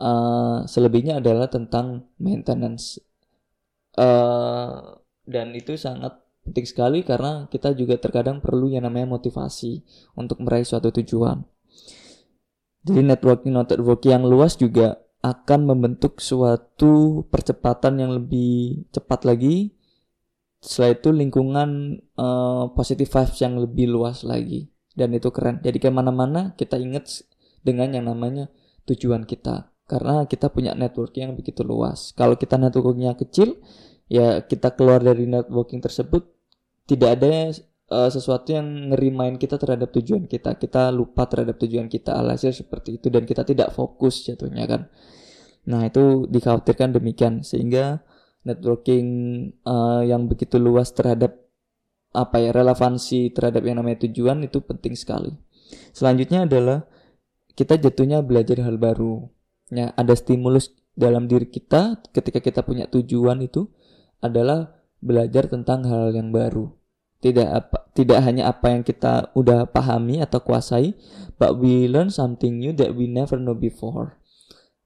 uh, 0.00 0.64
selebihnya 0.64 1.18
adalah 1.20 1.50
tentang 1.50 2.08
maintenance. 2.16 3.02
Uh, 3.98 4.96
dan 5.26 5.52
itu 5.52 5.74
sangat 5.74 6.18
penting 6.50 6.66
sekali 6.66 7.06
karena 7.06 7.46
kita 7.48 7.72
juga 7.78 7.96
terkadang 7.96 8.42
perlu 8.42 8.66
yang 8.66 8.84
namanya 8.84 9.14
motivasi 9.14 9.86
untuk 10.18 10.42
meraih 10.42 10.66
suatu 10.66 10.90
tujuan. 10.90 11.46
Jadi 12.84 13.00
networking 13.06 13.54
networking 13.54 14.12
yang 14.18 14.24
luas 14.26 14.58
juga 14.58 14.98
akan 15.20 15.68
membentuk 15.68 16.18
suatu 16.18 17.24
percepatan 17.28 18.00
yang 18.00 18.10
lebih 18.16 18.88
cepat 18.90 19.28
lagi. 19.28 19.76
Setelah 20.60 20.92
itu 20.92 21.08
lingkungan 21.12 21.70
uh, 22.20 22.68
positive 22.76 23.08
vibes 23.08 23.40
yang 23.40 23.56
lebih 23.56 23.88
luas 23.88 24.24
lagi 24.24 24.68
dan 24.92 25.12
itu 25.16 25.32
keren. 25.32 25.60
Jadi 25.64 25.80
ke 25.80 25.88
mana-mana 25.88 26.52
kita 26.56 26.76
ingat 26.76 27.24
dengan 27.64 27.92
yang 27.92 28.08
namanya 28.08 28.48
tujuan 28.88 29.24
kita 29.24 29.72
karena 29.84 30.24
kita 30.24 30.48
punya 30.48 30.72
networking 30.72 31.32
yang 31.32 31.34
begitu 31.36 31.64
luas. 31.66 32.12
Kalau 32.16 32.38
kita 32.38 32.56
networkingnya 32.56 33.18
kecil, 33.18 33.60
ya 34.08 34.40
kita 34.44 34.72
keluar 34.78 35.02
dari 35.02 35.26
networking 35.26 35.82
tersebut 35.82 36.39
tidak 36.90 37.22
ada 37.22 37.54
uh, 37.90 38.10
sesuatu 38.10 38.50
yang 38.50 38.90
ngerimain 38.90 39.38
kita 39.38 39.54
terhadap 39.58 39.94
tujuan 39.94 40.26
kita. 40.26 40.58
Kita 40.58 40.90
lupa 40.90 41.30
terhadap 41.30 41.58
tujuan 41.62 41.86
kita. 41.86 42.18
Alhasil 42.18 42.50
seperti 42.50 42.98
itu 42.98 43.06
dan 43.14 43.22
kita 43.22 43.46
tidak 43.46 43.70
fokus 43.70 44.26
jatuhnya 44.26 44.66
kan. 44.66 44.90
Nah, 45.70 45.86
itu 45.86 46.26
dikhawatirkan 46.26 46.98
demikian 46.98 47.46
sehingga 47.46 48.02
networking 48.42 49.06
uh, 49.62 50.02
yang 50.02 50.26
begitu 50.26 50.56
luas 50.56 50.90
terhadap 50.90 51.36
apa 52.10 52.42
ya 52.42 52.50
relevansi 52.50 53.30
terhadap 53.30 53.62
yang 53.62 53.78
namanya 53.78 54.02
tujuan 54.08 54.42
itu 54.42 54.58
penting 54.66 54.98
sekali. 54.98 55.30
Selanjutnya 55.94 56.50
adalah 56.50 56.90
kita 57.54 57.78
jatuhnya 57.78 58.24
belajar 58.24 58.58
hal 58.66 58.82
baru. 58.82 59.30
Ya, 59.70 59.94
ada 59.94 60.18
stimulus 60.18 60.74
dalam 60.98 61.30
diri 61.30 61.46
kita 61.46 62.02
ketika 62.10 62.42
kita 62.42 62.66
punya 62.66 62.90
tujuan 62.90 63.38
itu 63.46 63.70
adalah 64.18 64.82
belajar 64.98 65.46
tentang 65.46 65.86
hal 65.86 66.10
yang 66.10 66.34
baru 66.34 66.79
tidak 67.20 67.48
apa 67.52 67.76
tidak 67.92 68.18
hanya 68.24 68.48
apa 68.48 68.72
yang 68.72 68.82
kita 68.82 69.28
udah 69.36 69.68
pahami 69.68 70.24
atau 70.24 70.40
kuasai 70.40 70.96
but 71.36 71.56
we 71.60 71.84
learn 71.84 72.08
something 72.08 72.56
new 72.56 72.72
that 72.72 72.96
we 72.96 73.08
never 73.08 73.36
know 73.36 73.56
before. 73.56 74.20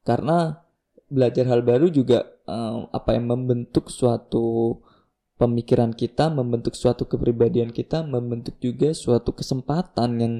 Karena 0.02 0.62
belajar 1.10 1.46
hal 1.46 1.62
baru 1.62 1.90
juga 1.90 2.26
uh, 2.46 2.90
apa 2.90 3.14
yang 3.14 3.30
membentuk 3.30 3.90
suatu 3.90 4.78
pemikiran 5.38 5.94
kita 5.94 6.30
membentuk 6.30 6.78
suatu 6.78 7.10
kepribadian 7.10 7.74
kita 7.74 8.06
membentuk 8.06 8.58
juga 8.62 8.94
suatu 8.94 9.34
kesempatan 9.34 10.10
yang 10.22 10.34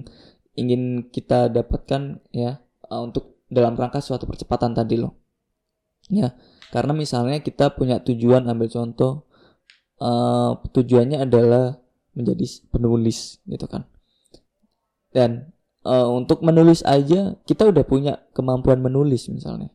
ingin 0.55 1.11
kita 1.11 1.51
dapatkan 1.51 2.23
ya 2.31 2.63
uh, 2.91 3.01
untuk 3.03 3.39
dalam 3.51 3.79
rangka 3.79 4.03
suatu 4.03 4.27
percepatan 4.27 4.75
tadi 4.75 4.99
loh. 4.99 5.15
Ya 6.11 6.35
karena 6.75 6.91
misalnya 6.91 7.39
kita 7.39 7.71
punya 7.79 8.03
tujuan 8.03 8.51
ambil 8.51 8.67
contoh 8.67 9.31
uh, 10.03 10.59
tujuannya 10.75 11.23
adalah 11.23 11.84
menjadi 12.15 12.47
penulis 12.71 13.43
gitu 13.47 13.67
kan. 13.67 13.87
Dan 15.15 15.55
uh, 15.87 16.09
untuk 16.11 16.43
menulis 16.43 16.83
aja 16.83 17.39
kita 17.47 17.71
udah 17.71 17.85
punya 17.87 18.25
kemampuan 18.35 18.81
menulis 18.83 19.31
misalnya. 19.31 19.71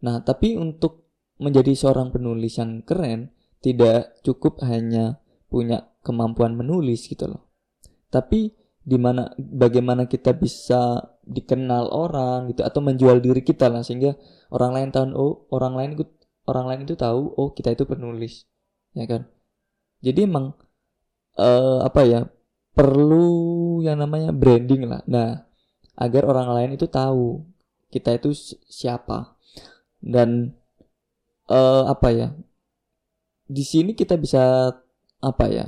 Nah 0.00 0.22
tapi 0.24 0.56
untuk 0.56 1.04
menjadi 1.40 1.74
seorang 1.74 2.14
penulis 2.14 2.56
yang 2.56 2.80
keren 2.86 3.34
tidak 3.58 4.20
cukup 4.22 4.62
hanya 4.62 5.18
punya 5.50 5.90
kemampuan 6.04 6.54
menulis 6.54 7.08
gitu 7.08 7.26
loh. 7.26 7.50
Tapi 8.12 8.52
di 8.84 9.00
mana 9.00 9.32
bagaimana 9.40 10.04
kita 10.04 10.36
bisa 10.36 11.00
dikenal 11.24 11.88
orang 11.88 12.52
gitu 12.52 12.60
atau 12.60 12.84
menjual 12.84 13.24
diri 13.24 13.40
kita 13.40 13.72
lah 13.72 13.80
sehingga 13.80 14.12
orang 14.52 14.76
lain 14.76 14.88
tahu 14.92 15.04
oh 15.16 15.48
orang 15.56 15.72
lain 15.72 15.90
itu 15.96 16.04
orang 16.44 16.68
lain 16.68 16.80
itu 16.84 16.94
tahu 17.00 17.32
oh 17.32 17.56
kita 17.56 17.72
itu 17.72 17.88
penulis 17.88 18.44
ya 18.92 19.08
kan. 19.08 19.24
Jadi 20.04 20.28
emang 20.28 20.52
uh, 21.38 21.82
apa 21.86 22.00
ya 22.06 22.20
perlu 22.74 23.80
yang 23.86 24.02
namanya 24.02 24.34
branding 24.34 24.90
lah. 24.90 25.02
Nah, 25.06 25.46
agar 25.94 26.26
orang 26.26 26.48
lain 26.50 26.70
itu 26.74 26.90
tahu 26.90 27.46
kita 27.90 28.18
itu 28.18 28.34
siapa. 28.66 29.38
Dan 30.04 30.52
uh, 31.48 31.88
apa 31.88 32.08
ya 32.12 32.28
di 33.48 33.64
sini 33.64 33.96
kita 33.96 34.20
bisa 34.20 34.72
apa 35.24 35.44
ya 35.48 35.66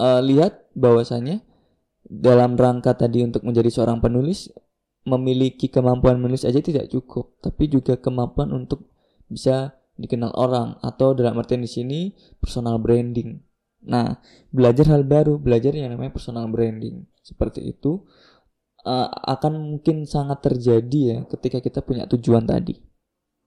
uh, 0.00 0.20
lihat 0.24 0.72
bahwasanya 0.72 1.44
dalam 2.08 2.56
rangka 2.56 2.96
tadi 2.96 3.20
untuk 3.20 3.44
menjadi 3.44 3.68
seorang 3.68 4.00
penulis 4.00 4.48
memiliki 5.04 5.68
kemampuan 5.68 6.20
menulis 6.20 6.46
aja 6.46 6.62
tidak 6.62 6.88
cukup. 6.88 7.36
Tapi 7.42 7.68
juga 7.68 7.98
kemampuan 7.98 8.52
untuk 8.54 8.88
bisa 9.28 9.76
dikenal 9.98 10.32
orang. 10.36 10.76
Atau 10.80 11.12
dalam 11.12 11.36
artian 11.36 11.64
di 11.64 11.70
sini 11.70 12.00
personal 12.40 12.80
branding 12.80 13.49
Nah, 13.80 14.20
belajar 14.52 14.92
hal 14.92 15.08
baru, 15.08 15.40
belajar 15.40 15.72
yang 15.72 15.92
namanya 15.92 16.12
personal 16.12 16.48
branding. 16.52 17.08
Seperti 17.24 17.64
itu 17.72 18.04
uh, 18.84 19.08
akan 19.08 19.76
mungkin 19.76 20.04
sangat 20.04 20.44
terjadi 20.44 21.00
ya 21.00 21.18
ketika 21.28 21.64
kita 21.64 21.80
punya 21.80 22.04
tujuan 22.08 22.44
tadi. 22.44 22.76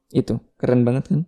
Itu 0.10 0.42
keren 0.58 0.86
banget 0.86 1.10
kan? 1.10 1.22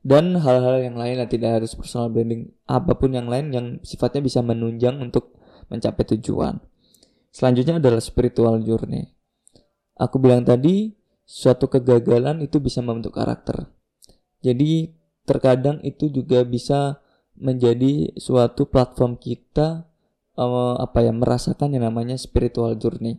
Dan 0.00 0.32
hal-hal 0.40 0.80
yang 0.80 0.96
lain 0.96 1.20
lah 1.20 1.28
tidak 1.28 1.60
harus 1.60 1.76
personal 1.76 2.08
branding, 2.08 2.48
apa 2.64 2.96
pun 2.96 3.12
yang 3.12 3.28
lain 3.28 3.52
yang 3.52 3.66
sifatnya 3.84 4.24
bisa 4.24 4.40
menunjang 4.40 4.96
untuk 4.96 5.36
mencapai 5.68 6.08
tujuan. 6.16 6.56
Selanjutnya 7.30 7.76
adalah 7.76 8.00
spiritual 8.00 8.64
journey. 8.64 9.12
Aku 10.00 10.16
bilang 10.16 10.48
tadi, 10.48 10.96
suatu 11.28 11.68
kegagalan 11.68 12.40
itu 12.40 12.58
bisa 12.64 12.80
membentuk 12.80 13.12
karakter. 13.12 13.68
Jadi 14.40 14.88
terkadang 15.28 15.84
itu 15.84 16.08
juga 16.08 16.48
bisa 16.48 17.04
menjadi 17.40 18.12
suatu 18.20 18.68
platform 18.68 19.16
kita 19.16 19.88
uh, 20.36 20.76
apa 20.78 21.04
ya 21.04 21.12
merasakan 21.12 21.74
yang 21.74 21.88
namanya 21.88 22.14
spiritual 22.20 22.76
journey. 22.76 23.18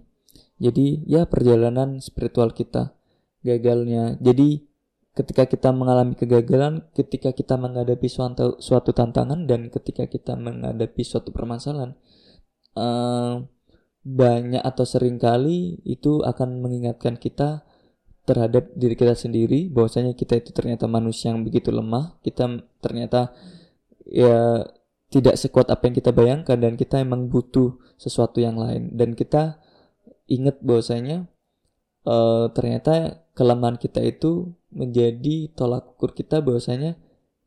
Jadi 0.61 1.01
ya 1.09 1.25
perjalanan 1.25 1.97
spiritual 1.99 2.53
kita 2.53 2.93
gagalnya. 3.41 4.15
Jadi 4.21 4.69
ketika 5.17 5.49
kita 5.49 5.73
mengalami 5.75 6.15
kegagalan, 6.15 6.85
ketika 6.95 7.35
kita 7.35 7.57
menghadapi 7.59 8.07
suatu, 8.07 8.61
suatu 8.61 8.95
tantangan 8.95 9.49
dan 9.49 9.67
ketika 9.67 10.07
kita 10.07 10.37
menghadapi 10.37 11.01
suatu 11.03 11.33
permasalahan, 11.33 11.97
uh, 12.77 13.43
banyak 14.01 14.61
atau 14.61 14.85
sering 14.85 15.21
kali 15.21 15.77
itu 15.85 16.25
akan 16.25 16.61
mengingatkan 16.61 17.21
kita 17.21 17.61
terhadap 18.25 18.69
diri 18.77 18.93
kita 18.93 19.17
sendiri 19.17 19.69
bahwasanya 19.69 20.13
kita 20.13 20.37
itu 20.37 20.53
ternyata 20.53 20.85
manusia 20.85 21.33
yang 21.33 21.41
begitu 21.41 21.73
lemah, 21.73 22.21
kita 22.21 22.61
ternyata 22.79 23.33
ya 24.05 24.65
tidak 25.11 25.35
sekuat 25.35 25.67
apa 25.67 25.91
yang 25.91 25.95
kita 25.99 26.11
bayangkan 26.15 26.57
dan 26.57 26.79
kita 26.79 27.03
emang 27.03 27.27
butuh 27.27 27.75
sesuatu 27.99 28.39
yang 28.39 28.55
lain. 28.55 28.95
Dan 28.95 29.13
kita 29.13 29.59
ingat 30.31 30.63
bahwasanya 30.63 31.27
uh, 32.07 32.47
ternyata 32.55 33.27
kelemahan 33.35 33.75
kita 33.75 33.99
itu 33.99 34.55
menjadi 34.71 35.51
tolak 35.51 35.99
ukur 35.99 36.15
kita 36.15 36.39
bahwasanya 36.39 36.95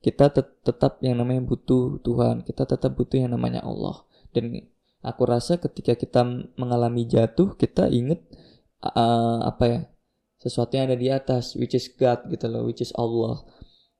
kita 0.05 0.29
tet 0.29 0.61
tetap 0.61 1.01
yang 1.01 1.17
namanya 1.17 1.41
butuh 1.41 1.97
Tuhan 2.05 2.45
kita 2.45 2.69
tetap 2.69 2.93
butuh 2.93 3.25
yang 3.25 3.33
namanya 3.33 3.65
Allah. 3.65 4.05
Dan 4.37 4.61
aku 5.01 5.25
rasa 5.25 5.57
ketika 5.57 5.97
kita 5.97 6.21
mengalami 6.61 7.09
jatuh 7.09 7.57
kita 7.57 7.89
ingat 7.89 8.21
uh, 8.85 9.41
apa 9.41 9.65
ya 9.65 9.81
sesuatu 10.37 10.77
yang 10.77 10.93
ada 10.93 10.99
di 11.01 11.09
atas 11.09 11.57
which 11.57 11.73
is 11.73 11.89
God 11.97 12.29
gitu 12.29 12.45
loh 12.53 12.69
which 12.69 12.85
is 12.85 12.93
Allah 13.01 13.41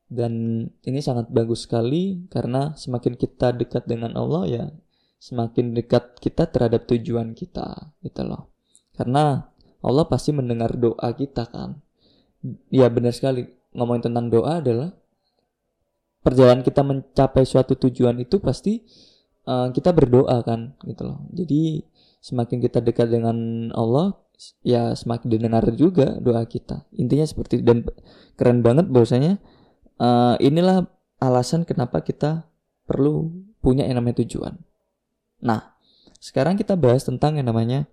dan 0.09 0.67
ini 0.85 1.01
sangat 1.01 1.33
bagus 1.33 1.65
sekali 1.65 2.29
karena 2.29 2.77
semakin 2.77 3.17
kita 3.17 3.57
dekat 3.57 3.89
dengan 3.89 4.15
Allah 4.15 4.45
ya 4.47 4.65
semakin 5.25 5.73
dekat 5.73 6.21
kita 6.21 6.45
terhadap 6.53 6.85
tujuan 6.85 7.33
kita 7.33 7.97
gitu 8.05 8.23
loh. 8.29 8.53
Karena 8.93 9.49
Allah 9.81 10.05
pasti 10.05 10.37
mendengar 10.37 10.77
doa 10.77 11.09
kita 11.17 11.49
kan. 11.49 11.81
Ya 12.69 12.93
benar 12.93 13.17
sekali. 13.17 13.49
Ngomongin 13.73 14.13
tentang 14.13 14.29
doa 14.29 14.61
adalah 14.61 14.93
perjalanan 16.21 16.61
kita 16.61 16.85
mencapai 16.85 17.49
suatu 17.49 17.73
tujuan 17.73 18.21
itu 18.21 18.37
pasti 18.37 18.85
uh, 19.49 19.73
kita 19.73 19.97
berdoa 19.97 20.45
kan 20.45 20.77
gitu 20.85 21.09
loh. 21.09 21.25
Jadi 21.33 21.81
semakin 22.21 22.61
kita 22.61 22.85
dekat 22.85 23.09
dengan 23.09 23.69
Allah 23.73 24.21
ya 24.61 24.93
semakin 24.93 25.29
didengar 25.33 25.65
juga 25.73 26.21
doa 26.21 26.45
kita. 26.45 26.85
Intinya 27.01 27.25
seperti 27.25 27.65
dan 27.65 27.89
keren 28.37 28.61
banget 28.61 28.93
bahwasanya 28.93 29.41
uh, 29.99 30.35
inilah 30.41 30.87
alasan 31.19 31.65
kenapa 31.65 32.01
kita 32.03 32.47
perlu 32.85 33.33
punya 33.65 33.89
yang 33.89 34.01
namanya 34.01 34.21
tujuan. 34.25 34.61
Nah, 35.41 35.77
sekarang 36.21 36.57
kita 36.57 36.77
bahas 36.77 37.05
tentang 37.05 37.41
yang 37.41 37.49
namanya 37.49 37.89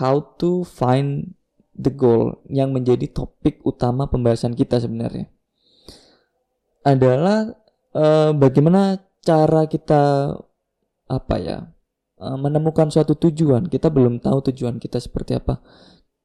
how 0.00 0.20
to 0.40 0.64
find 0.64 1.36
the 1.76 1.92
goal 1.92 2.40
yang 2.48 2.72
menjadi 2.72 3.08
topik 3.08 3.60
utama 3.64 4.08
pembahasan 4.08 4.56
kita 4.56 4.80
sebenarnya. 4.80 5.28
Adalah 6.82 7.52
uh, 7.96 8.32
bagaimana 8.36 9.00
cara 9.22 9.70
kita 9.70 10.34
apa 11.06 11.36
ya 11.38 11.58
uh, 12.18 12.38
menemukan 12.40 12.90
suatu 12.90 13.14
tujuan 13.14 13.70
kita 13.70 13.92
belum 13.92 14.18
tahu 14.18 14.50
tujuan 14.50 14.82
kita 14.82 14.98
seperti 14.98 15.38
apa 15.38 15.62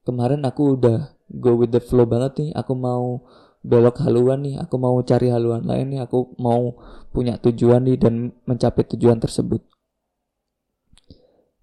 kemarin 0.01 0.41
aku 0.47 0.79
udah 0.79 1.13
go 1.29 1.59
with 1.59 1.69
the 1.69 1.83
flow 1.83 2.09
banget 2.09 2.33
nih 2.41 2.49
aku 2.57 2.73
mau 2.73 3.21
belok 3.67 3.99
haluan 3.99 4.47
nih 4.47 4.55
aku 4.63 4.79
mau 4.79 4.95
cari 5.03 5.27
haluan 5.27 5.67
lain 5.67 5.91
nih 5.91 6.01
aku 6.07 6.39
mau 6.39 6.79
punya 7.11 7.35
tujuan 7.35 7.83
nih 7.83 7.99
dan 7.99 8.31
mencapai 8.47 8.87
tujuan 8.95 9.19
tersebut. 9.19 9.59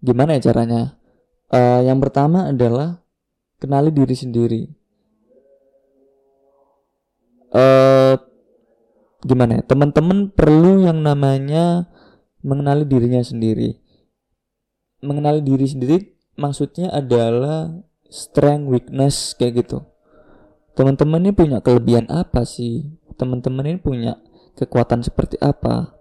Gimana 0.04 0.36
ya 0.36 0.52
caranya? 0.52 1.00
Uh, 1.48 1.80
yang 1.80 1.96
pertama 2.04 2.52
adalah 2.52 3.00
kenali 3.56 3.88
diri 3.88 4.12
sendiri. 4.12 4.62
Uh, 7.48 8.20
gimana 9.24 9.58
ya? 9.58 9.62
Teman-teman 9.64 10.28
perlu 10.28 10.84
yang 10.84 11.00
namanya 11.00 11.88
mengenali 12.44 12.84
dirinya 12.84 13.24
sendiri. 13.24 13.80
Mengenali 15.00 15.40
diri 15.40 15.64
sendiri 15.64 15.96
maksudnya 16.36 16.92
adalah 16.92 17.72
strength 18.12 18.68
weakness 18.68 19.32
kayak 19.38 19.64
gitu 19.64 19.93
teman-teman 20.74 21.22
ini 21.22 21.32
punya 21.34 21.58
kelebihan 21.62 22.06
apa 22.10 22.42
sih? 22.42 22.94
Teman-teman 23.14 23.64
ini 23.66 23.78
punya 23.78 24.18
kekuatan 24.58 25.06
seperti 25.06 25.38
apa? 25.38 25.94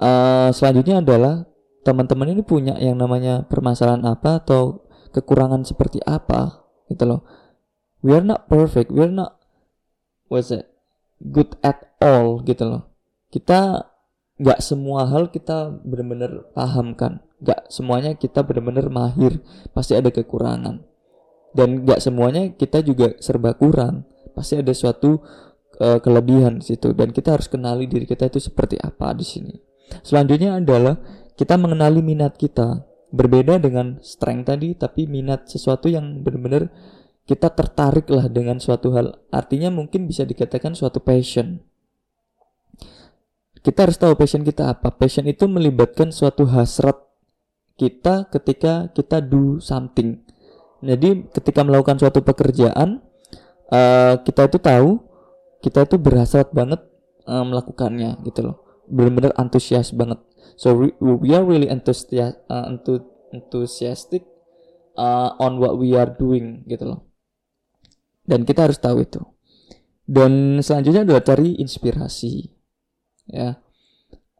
Uh, 0.00 0.50
selanjutnya 0.50 1.04
adalah 1.04 1.44
teman-teman 1.84 2.32
ini 2.34 2.42
punya 2.42 2.74
yang 2.80 2.96
namanya 2.96 3.44
permasalahan 3.46 4.02
apa 4.08 4.40
atau 4.40 4.88
kekurangan 5.12 5.68
seperti 5.68 6.00
apa? 6.04 6.64
Gitu 6.88 7.04
loh. 7.04 7.22
We 8.00 8.16
are 8.16 8.24
not 8.24 8.48
perfect. 8.48 8.92
We 8.92 9.04
are 9.04 9.12
not 9.12 9.40
what's 10.28 10.52
it 10.52 10.68
good 11.20 11.56
at 11.60 11.92
all. 12.00 12.40
Gitu 12.44 12.64
loh. 12.64 12.88
Kita 13.28 13.92
nggak 14.34 14.60
semua 14.64 15.06
hal 15.06 15.28
kita 15.28 15.70
benar-benar 15.84 16.48
paham 16.56 16.96
kan? 16.96 17.20
Nggak 17.44 17.68
semuanya 17.68 18.16
kita 18.16 18.40
benar-benar 18.40 18.88
mahir. 18.88 19.44
Pasti 19.76 19.92
ada 19.92 20.08
kekurangan 20.08 20.93
dan 21.54 21.86
nggak 21.86 22.02
semuanya 22.02 22.50
kita 22.52 22.82
juga 22.82 23.14
serba 23.22 23.54
kurang. 23.54 24.02
Pasti 24.34 24.58
ada 24.58 24.74
suatu 24.74 25.22
uh, 25.78 26.02
kelebihan 26.02 26.58
di 26.58 26.74
situ. 26.74 26.90
Dan 26.90 27.14
kita 27.14 27.38
harus 27.38 27.46
kenali 27.46 27.86
diri 27.86 28.04
kita 28.04 28.26
itu 28.26 28.42
seperti 28.42 28.74
apa 28.82 29.14
di 29.14 29.22
sini. 29.22 29.54
Selanjutnya 30.02 30.58
adalah 30.58 30.98
kita 31.38 31.54
mengenali 31.54 32.02
minat 32.02 32.34
kita. 32.34 32.82
Berbeda 33.14 33.62
dengan 33.62 34.02
strength 34.02 34.50
tadi 34.50 34.74
tapi 34.74 35.06
minat 35.06 35.46
sesuatu 35.46 35.86
yang 35.86 36.26
benar-benar 36.26 36.74
kita 37.30 37.54
tertarik 37.54 38.10
lah 38.10 38.26
dengan 38.26 38.58
suatu 38.58 38.90
hal. 38.98 39.22
Artinya 39.30 39.70
mungkin 39.70 40.10
bisa 40.10 40.26
dikatakan 40.26 40.74
suatu 40.74 40.98
passion. 40.98 41.62
Kita 43.62 43.86
harus 43.86 43.96
tahu 43.96 44.18
passion 44.18 44.42
kita 44.42 44.74
apa. 44.74 44.90
Passion 44.90 45.24
itu 45.30 45.46
melibatkan 45.46 46.10
suatu 46.10 46.50
hasrat 46.50 46.98
kita 47.78 48.26
ketika 48.34 48.90
kita 48.90 49.22
do 49.22 49.62
something 49.62 50.23
jadi 50.84 51.24
ketika 51.32 51.64
melakukan 51.64 51.96
suatu 51.96 52.20
pekerjaan 52.20 53.00
uh, 53.72 54.20
kita 54.20 54.46
itu 54.52 54.58
tahu 54.60 55.00
kita 55.64 55.88
itu 55.88 55.96
berhasrat 55.96 56.52
banget 56.52 56.84
uh, 57.24 57.44
melakukannya 57.44 58.20
gitu 58.28 58.52
loh. 58.52 58.56
Benar-benar 58.84 59.32
antusias 59.40 59.96
banget. 59.96 60.20
So 60.60 60.76
we, 60.76 60.92
we 61.00 61.32
are 61.32 61.42
really 61.42 61.72
enthusiastic 61.72 62.36
uh, 62.52 62.68
enthusiastic 63.32 64.22
uh, 64.94 65.34
on 65.40 65.56
what 65.56 65.80
we 65.80 65.96
are 65.96 66.12
doing 66.12 66.62
gitu 66.68 66.84
loh. 66.84 67.00
Dan 68.24 68.44
kita 68.44 68.68
harus 68.68 68.76
tahu 68.76 69.04
itu. 69.04 69.20
Dan 70.04 70.60
selanjutnya 70.60 71.08
adalah 71.08 71.24
cari 71.24 71.56
inspirasi 71.56 72.44
ya. 73.32 73.56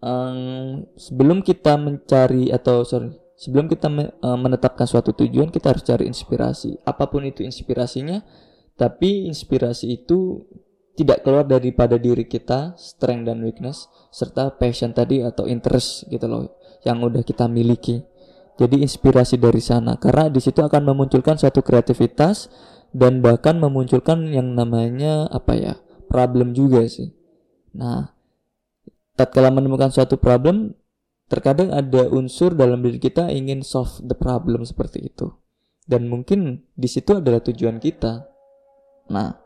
Um, 0.04 0.85
sebelum 1.00 1.40
kita 1.40 1.80
mencari 1.80 2.52
atau 2.52 2.85
sorry 2.85 3.23
sebelum 3.44 3.68
kita 3.68 3.92
uh, 3.92 4.38
menetapkan 4.40 4.88
suatu 4.88 5.12
tujuan 5.12 5.52
kita 5.52 5.76
harus 5.76 5.85
cari 5.85 6.09
inspirasi 6.09 6.80
apa 6.88 7.04
pun 7.12 7.28
itu 7.28 7.44
inspirasinya 7.44 8.24
tapi 8.80 9.28
inspirasi 9.28 10.00
itu 10.00 10.48
tidak 10.96 11.26
keluar 11.26 11.44
daripada 11.44 12.00
diri 12.00 12.24
kita 12.24 12.72
strength 12.80 13.28
dan 13.28 13.44
weakness 13.44 13.92
serta 14.09 14.57
passion 14.57 14.96
tadi 14.96 15.20
atau 15.20 15.44
interest 15.44 16.09
gitu 16.09 16.24
loh 16.24 16.57
yang 16.88 17.04
udah 17.04 17.20
kita 17.20 17.44
miliki 17.44 18.00
jadi 18.57 18.80
inspirasi 18.80 19.37
dari 19.37 19.61
sana 19.61 20.00
karena 20.00 20.33
di 20.33 20.40
situ 20.40 20.64
akan 20.64 20.88
memunculkan 20.94 21.37
suatu 21.37 21.61
kreativitas 21.61 22.48
dan 22.94 23.18
bahkan 23.18 23.59
memunculkan 23.59 24.30
yang 24.30 24.54
namanya 24.54 25.26
apa 25.35 25.52
ya 25.59 25.74
problem 26.07 26.54
juga 26.54 26.87
sih. 26.87 27.11
Nah, 27.74 28.14
tatkala 29.18 29.50
menemukan 29.50 29.90
suatu 29.90 30.14
problem, 30.14 30.78
terkadang 31.28 31.72
ada 31.72 32.06
unsur 32.12 32.52
dalam 32.52 32.84
diri 32.84 33.00
kita 33.00 33.32
ingin 33.32 33.64
solve 33.64 34.04
the 34.04 34.16
problem 34.16 34.62
seperti 34.64 35.08
itu. 35.08 35.32
Dan 35.84 36.08
mungkin 36.08 36.64
di 36.72 36.88
situ 36.88 37.20
adalah 37.20 37.44
tujuan 37.44 37.76
kita. 37.80 38.24
Nah, 39.12 39.37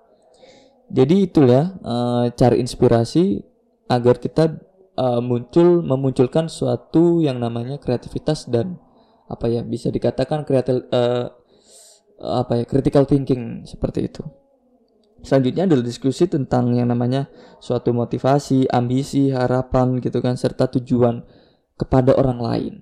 jadi 0.89 1.27
itulah 1.27 1.77
uh, 1.83 2.27
cari 2.33 2.63
inspirasi 2.63 3.43
agar 3.91 4.23
kita 4.23 4.57
uh, 4.95 5.21
muncul 5.21 5.83
memunculkan 5.83 6.47
suatu 6.47 7.21
yang 7.21 7.43
namanya 7.43 7.83
kreativitas 7.83 8.47
dan 8.47 8.79
apa 9.29 9.51
ya 9.51 9.61
bisa 9.61 9.93
dikatakan 9.93 10.49
kreatif 10.49 10.89
uh, 10.89 11.29
apa 12.19 12.63
ya 12.63 12.65
critical 12.67 13.07
thinking 13.07 13.67
seperti 13.67 14.11
itu. 14.11 14.23
Selanjutnya 15.19 15.67
adalah 15.67 15.83
diskusi 15.83 16.31
tentang 16.31 16.79
yang 16.79 16.95
namanya 16.95 17.27
suatu 17.59 17.91
motivasi, 17.91 18.71
ambisi, 18.71 19.35
harapan 19.35 19.99
gitu 19.99 20.23
kan 20.23 20.39
serta 20.39 20.71
tujuan 20.79 21.27
kepada 21.79 22.13
orang 22.19 22.39
lain. 22.43 22.75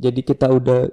Jadi 0.00 0.24
kita 0.24 0.48
udah 0.48 0.88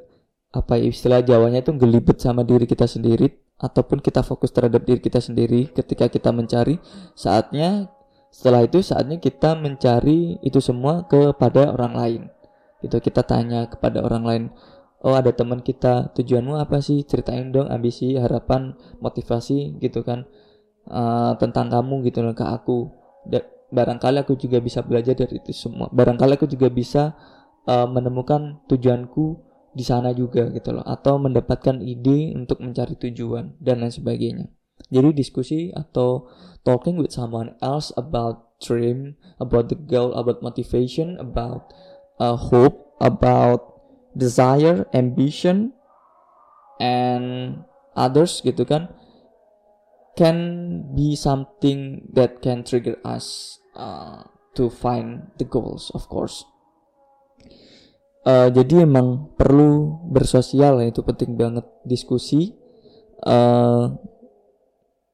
apa 0.51 0.79
ya 0.79 0.91
istilah 0.91 1.23
Jawanya 1.23 1.63
itu 1.63 1.71
gelibet 1.79 2.19
sama 2.19 2.43
diri 2.43 2.67
kita 2.67 2.83
sendiri 2.83 3.31
ataupun 3.57 4.03
kita 4.03 4.21
fokus 4.21 4.51
terhadap 4.51 4.83
diri 4.83 4.99
kita 4.99 5.23
sendiri 5.23 5.71
ketika 5.71 6.11
kita 6.11 6.29
mencari 6.35 6.77
saatnya 7.17 7.89
setelah 8.29 8.67
itu 8.67 8.83
saatnya 8.83 9.17
kita 9.17 9.55
mencari 9.55 10.37
itu 10.43 10.59
semua 10.59 11.07
kepada 11.07 11.71
orang 11.71 11.93
lain. 11.95 12.21
Itu 12.83 12.99
kita 12.99 13.23
tanya 13.23 13.65
kepada 13.71 14.03
orang 14.03 14.23
lain 14.27 14.43
oh 15.05 15.13
ada 15.13 15.29
teman 15.29 15.61
kita 15.61 16.09
tujuanmu 16.17 16.57
apa 16.57 16.81
sih 16.81 17.05
ceritain 17.05 17.53
dong 17.53 17.69
ambisi 17.69 18.17
harapan 18.17 18.73
motivasi 18.97 19.77
gitu 19.77 20.01
kan 20.01 20.25
uh, 20.89 21.37
tentang 21.37 21.69
kamu 21.69 22.09
gitu 22.09 22.25
loh 22.25 22.33
ke 22.33 22.45
aku 22.45 22.89
barangkali 23.71 24.23
aku 24.23 24.39
juga 24.39 24.63
bisa 24.63 24.83
belajar 24.83 25.15
dari 25.15 25.39
itu 25.39 25.51
semua. 25.51 25.91
Barangkali 25.91 26.39
aku 26.39 26.47
juga 26.47 26.71
bisa 26.71 27.15
uh, 27.67 27.87
menemukan 27.87 28.63
tujuanku 28.71 29.43
di 29.75 29.83
sana 29.83 30.15
juga 30.15 30.49
gitu 30.51 30.71
loh. 30.75 30.85
Atau 30.87 31.19
mendapatkan 31.19 31.83
ide 31.83 32.33
untuk 32.33 32.63
mencari 32.63 32.95
tujuan 32.95 33.59
dan 33.59 33.83
lain 33.83 33.93
sebagainya. 33.93 34.47
Jadi 34.87 35.09
diskusi 35.11 35.59
atau 35.73 36.29
talking 36.63 37.01
with 37.01 37.11
someone 37.11 37.57
else 37.59 37.89
about 37.97 38.47
dream 38.61 39.17
about 39.37 39.69
the 39.69 39.77
goal 39.77 40.13
about 40.17 40.41
motivation 40.41 41.17
about 41.21 41.73
uh, 42.21 42.37
hope 42.37 42.97
about 42.97 43.77
desire, 44.17 44.89
ambition, 44.97 45.77
and 46.81 47.61
others 47.93 48.41
gitu 48.41 48.65
kan 48.65 48.89
can 50.17 50.37
be 50.97 51.13
something 51.13 52.09
that 52.11 52.41
can 52.41 52.65
trigger 52.65 52.97
us 53.05 53.57
uh, 53.77 54.25
to 54.57 54.67
find 54.73 55.29
the 55.37 55.45
goals 55.45 55.93
of 55.93 56.09
course. 56.09 56.43
Uh, 58.27 58.51
jadi 58.51 58.83
emang 58.83 59.31
perlu 59.39 60.03
bersosial 60.11 60.83
ya 60.83 60.91
itu 60.91 60.99
penting 60.99 61.39
banget 61.39 61.63
diskusi 61.87 62.51
uh, 63.23 63.95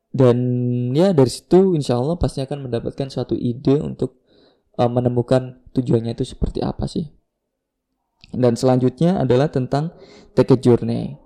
dan 0.09 0.37
ya 0.97 1.13
dari 1.13 1.29
situ 1.29 1.77
insya 1.77 2.01
Allah 2.01 2.17
pasti 2.17 2.41
akan 2.41 2.65
mendapatkan 2.65 3.13
suatu 3.13 3.37
ide 3.37 3.77
untuk 3.77 4.23
uh, 4.81 4.89
menemukan 4.89 5.61
tujuannya 5.73 6.17
itu 6.17 6.25
seperti 6.25 6.61
apa 6.61 6.89
sih. 6.89 7.09
Dan 8.33 8.57
selanjutnya 8.57 9.21
adalah 9.21 9.53
tentang 9.53 9.93
take 10.33 10.53
a 10.53 10.57
journey. 10.57 11.21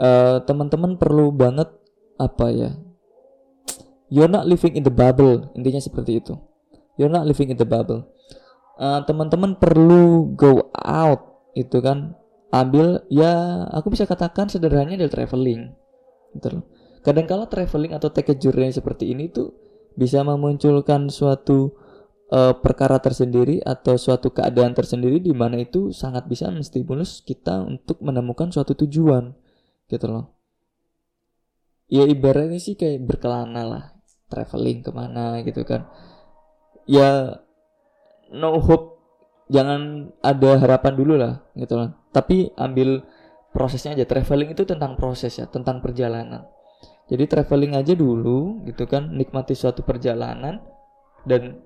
Uh, 0.00 0.40
teman-teman 0.48 0.96
perlu 0.96 1.28
banget 1.32 1.68
apa 2.16 2.46
ya? 2.50 2.70
You're 4.12 4.30
not 4.30 4.46
living 4.46 4.78
in 4.78 4.86
the 4.86 4.94
bubble. 4.94 5.50
Intinya 5.58 5.82
seperti 5.82 6.22
itu. 6.22 6.34
You're 6.94 7.10
not 7.10 7.26
living 7.26 7.50
in 7.50 7.58
the 7.58 7.66
bubble. 7.66 8.06
Uh, 8.78 9.02
teman-teman 9.06 9.58
perlu 9.58 10.34
go 10.34 10.70
out 10.74 11.34
itu 11.54 11.78
kan 11.78 12.18
ambil 12.54 13.02
ya 13.10 13.66
aku 13.74 13.90
bisa 13.90 14.06
katakan 14.06 14.46
sederhananya 14.46 15.02
adalah 15.02 15.14
traveling 15.22 15.74
gitu 16.34 16.58
loh 16.58 16.64
kadang 17.02 17.26
kala 17.26 17.50
traveling 17.50 17.94
atau 17.94 18.10
take 18.14 18.30
a 18.30 18.36
journey 18.38 18.70
seperti 18.70 19.10
ini 19.10 19.30
tuh 19.30 19.54
bisa 19.98 20.22
memunculkan 20.22 21.10
suatu 21.10 21.74
uh, 22.30 22.54
perkara 22.58 22.98
tersendiri 23.02 23.62
atau 23.62 23.98
suatu 23.98 24.30
keadaan 24.30 24.74
tersendiri 24.74 25.18
di 25.18 25.34
mana 25.34 25.62
itu 25.62 25.90
sangat 25.90 26.26
bisa 26.30 26.50
menstimulus 26.50 27.22
kita 27.22 27.62
untuk 27.62 27.98
menemukan 28.02 28.50
suatu 28.50 28.74
tujuan 28.74 29.34
gitu 29.90 30.06
loh 30.10 30.34
ya 31.88 32.04
ibaratnya 32.08 32.60
sih 32.60 32.74
kayak 32.74 33.04
berkelana 33.04 33.62
lah. 33.64 33.84
Traveling 34.28 34.82
ke 34.82 34.90
mana 34.90 35.40
gitu 35.44 35.62
kan. 35.62 35.86
Ya 36.88 37.40
no 38.32 38.58
hope. 38.60 38.96
Jangan 39.52 40.08
ada 40.24 40.56
harapan 40.56 40.92
dulu 40.96 41.20
lah 41.20 41.44
gitu 41.52 41.76
lah 41.76 41.92
tapi 42.14 42.54
ambil 42.54 43.02
prosesnya 43.50 43.98
aja. 43.98 44.06
Traveling 44.06 44.54
itu 44.54 44.62
tentang 44.62 44.94
proses 44.94 45.34
ya 45.34 45.50
tentang 45.50 45.82
perjalanan. 45.82 46.46
Jadi 47.10 47.26
traveling 47.26 47.74
aja 47.74 47.98
dulu 47.98 48.62
gitu 48.70 48.86
kan. 48.86 49.10
Nikmati 49.10 49.58
suatu 49.58 49.82
perjalanan 49.82 50.62
dan 51.26 51.58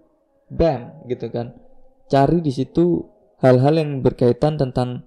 bam 0.49 1.05
gitu 1.13 1.29
kan. 1.29 1.53
Cari 2.09 2.41
di 2.41 2.49
situ 2.49 3.05
hal-hal 3.45 3.77
yang 3.77 4.01
berkaitan 4.01 4.57
tentang 4.57 5.05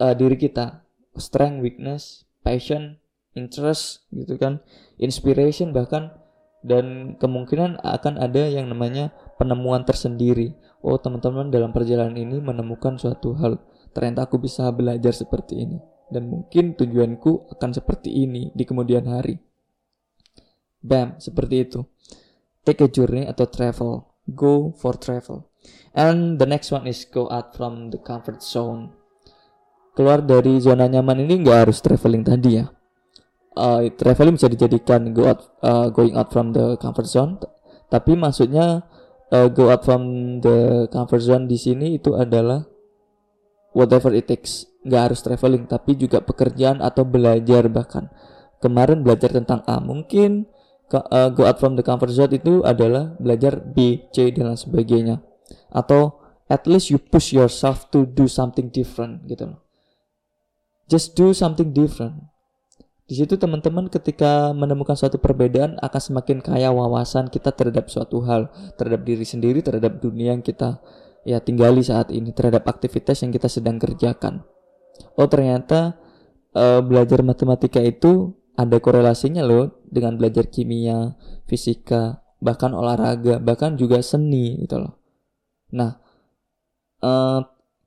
uh, 0.00 0.16
diri 0.16 0.40
kita. 0.40 0.88
Strength 1.14 1.62
weakness 1.62 2.02
passion 2.42 2.98
interest 3.34 4.06
gitu 4.14 4.38
kan 4.38 4.62
inspiration 4.98 5.74
bahkan 5.74 6.14
dan 6.64 7.18
kemungkinan 7.20 7.76
akan 7.84 8.16
ada 8.16 8.48
yang 8.48 8.72
namanya 8.72 9.12
penemuan 9.36 9.84
tersendiri. 9.84 10.56
Oh, 10.80 10.96
teman-teman 10.96 11.52
dalam 11.52 11.76
perjalanan 11.76 12.16
ini 12.16 12.40
menemukan 12.40 12.96
suatu 12.96 13.36
hal. 13.36 13.60
Ternyata 13.92 14.24
aku 14.24 14.40
bisa 14.40 14.72
belajar 14.72 15.12
seperti 15.12 15.60
ini 15.60 15.78
dan 16.08 16.28
mungkin 16.28 16.72
tujuanku 16.72 17.52
akan 17.52 17.70
seperti 17.76 18.10
ini 18.24 18.48
di 18.56 18.64
kemudian 18.64 19.04
hari. 19.04 19.36
Bam, 20.80 21.20
seperti 21.20 21.68
itu. 21.68 21.80
Take 22.64 22.84
a 22.84 22.88
journey 22.88 23.28
atau 23.28 23.44
travel. 23.44 24.08
Go 24.24 24.72
for 24.80 24.96
travel. 24.96 25.52
And 25.92 26.40
the 26.40 26.48
next 26.48 26.72
one 26.72 26.88
is 26.88 27.04
go 27.04 27.28
out 27.28 27.52
from 27.52 27.92
the 27.92 28.00
comfort 28.00 28.40
zone. 28.40 28.92
Keluar 29.92 30.24
dari 30.24 30.58
zona 30.64 30.88
nyaman 30.88 31.28
ini 31.28 31.44
nggak 31.44 31.68
harus 31.68 31.78
traveling 31.84 32.26
tadi 32.26 32.58
ya 32.58 32.66
uh, 33.54 33.86
traveling 33.94 34.36
bisa 34.38 34.50
dijadikan 34.50 35.14
go 35.14 35.30
out 35.30 35.54
uh, 35.62 35.88
going 35.90 36.14
out 36.14 36.30
from 36.30 36.54
the 36.54 36.78
comfort 36.78 37.06
zone. 37.08 37.38
Tapi 37.88 38.18
maksudnya 38.18 38.86
uh, 39.30 39.48
go 39.50 39.70
out 39.70 39.82
from 39.86 40.02
the 40.42 40.90
comfort 40.90 41.22
zone 41.22 41.46
di 41.46 41.58
sini 41.58 41.96
itu 41.96 42.14
adalah 42.18 42.66
whatever 43.72 44.12
it 44.14 44.26
takes. 44.26 44.66
Nggak 44.84 45.02
harus 45.10 45.20
traveling 45.24 45.64
tapi 45.64 45.96
juga 45.96 46.20
pekerjaan 46.20 46.82
atau 46.84 47.06
belajar 47.08 47.70
bahkan. 47.72 48.10
Kemarin 48.60 49.00
belajar 49.00 49.32
tentang 49.32 49.64
A 49.64 49.80
mungkin 49.80 50.50
uh, 50.92 51.30
go 51.32 51.48
out 51.48 51.56
from 51.62 51.78
the 51.78 51.84
comfort 51.86 52.12
zone 52.12 52.34
itu 52.36 52.60
adalah 52.66 53.16
belajar 53.16 53.58
B 53.62 54.04
C 54.12 54.34
dan 54.34 54.52
lain 54.52 54.60
sebagainya. 54.60 55.16
Atau 55.72 56.20
at 56.44 56.68
least 56.68 56.92
you 56.92 57.00
push 57.00 57.32
yourself 57.32 57.88
to 57.88 58.04
do 58.04 58.28
something 58.28 58.68
different 58.68 59.24
gitu 59.24 59.56
just 60.92 61.16
do 61.16 61.32
something 61.32 61.72
different 61.72 62.28
di 63.04 63.14
situ 63.20 63.36
teman-teman 63.36 63.92
ketika 63.92 64.56
menemukan 64.56 64.96
suatu 64.96 65.20
perbedaan 65.20 65.76
akan 65.76 66.00
semakin 66.00 66.40
kaya 66.40 66.72
wawasan 66.72 67.28
kita 67.28 67.52
terhadap 67.52 67.92
suatu 67.92 68.24
hal, 68.24 68.48
terhadap 68.80 69.04
diri 69.04 69.28
sendiri, 69.28 69.60
terhadap 69.60 70.00
dunia 70.00 70.32
yang 70.32 70.40
kita 70.40 70.80
ya 71.28 71.36
tinggali 71.44 71.84
saat 71.84 72.08
ini, 72.08 72.32
terhadap 72.32 72.64
aktivitas 72.64 73.20
yang 73.20 73.28
kita 73.28 73.52
sedang 73.52 73.76
kerjakan. 73.76 74.40
Oh 75.20 75.28
ternyata 75.28 76.00
uh, 76.56 76.80
belajar 76.80 77.20
matematika 77.20 77.84
itu 77.84 78.32
ada 78.56 78.80
korelasinya 78.80 79.44
loh 79.44 79.84
dengan 79.84 80.16
belajar 80.16 80.48
kimia, 80.48 81.18
fisika, 81.44 82.24
bahkan 82.40 82.72
olahraga, 82.72 83.36
bahkan 83.36 83.76
juga 83.76 84.00
seni 84.00 84.64
gitu 84.64 84.80
loh. 84.80 84.96
Nah, 85.76 85.98
uh, 87.04 87.40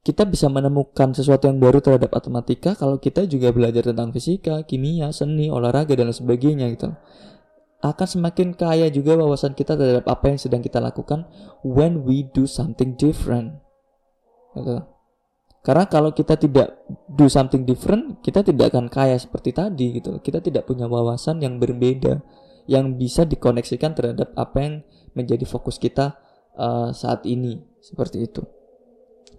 kita 0.07 0.23
bisa 0.23 0.47
menemukan 0.47 1.11
sesuatu 1.11 1.51
yang 1.51 1.59
baru 1.59 1.83
terhadap 1.83 2.15
matematika 2.15 2.79
kalau 2.79 2.95
kita 2.95 3.27
juga 3.27 3.51
belajar 3.51 3.91
tentang 3.91 4.15
fisika, 4.15 4.63
kimia, 4.63 5.11
seni, 5.11 5.51
olahraga 5.51 5.99
dan 5.99 6.15
sebagainya 6.15 6.71
gitu. 6.71 6.95
Akan 7.83 8.07
semakin 8.07 8.55
kaya 8.55 8.87
juga 8.87 9.19
wawasan 9.19 9.51
kita 9.51 9.75
terhadap 9.75 10.07
apa 10.07 10.31
yang 10.31 10.39
sedang 10.39 10.63
kita 10.63 10.79
lakukan 10.79 11.27
when 11.59 12.07
we 12.07 12.23
do 12.23 12.47
something 12.47 12.95
different. 12.95 13.59
Gitu. 14.55 14.79
Karena 15.59 15.83
kalau 15.91 16.15
kita 16.15 16.39
tidak 16.39 16.87
do 17.11 17.27
something 17.27 17.67
different, 17.67 18.23
kita 18.23 18.47
tidak 18.47 18.71
akan 18.71 18.87
kaya 18.87 19.19
seperti 19.19 19.51
tadi 19.51 19.99
gitu. 19.99 20.23
Kita 20.23 20.39
tidak 20.39 20.71
punya 20.71 20.87
wawasan 20.87 21.43
yang 21.43 21.59
berbeda 21.59 22.23
yang 22.71 22.95
bisa 22.95 23.27
dikoneksikan 23.27 23.91
terhadap 23.91 24.31
apa 24.39 24.57
yang 24.63 24.75
menjadi 25.19 25.43
fokus 25.43 25.75
kita 25.75 26.15
uh, 26.55 26.95
saat 26.95 27.27
ini 27.27 27.59
seperti 27.83 28.23
itu. 28.23 28.47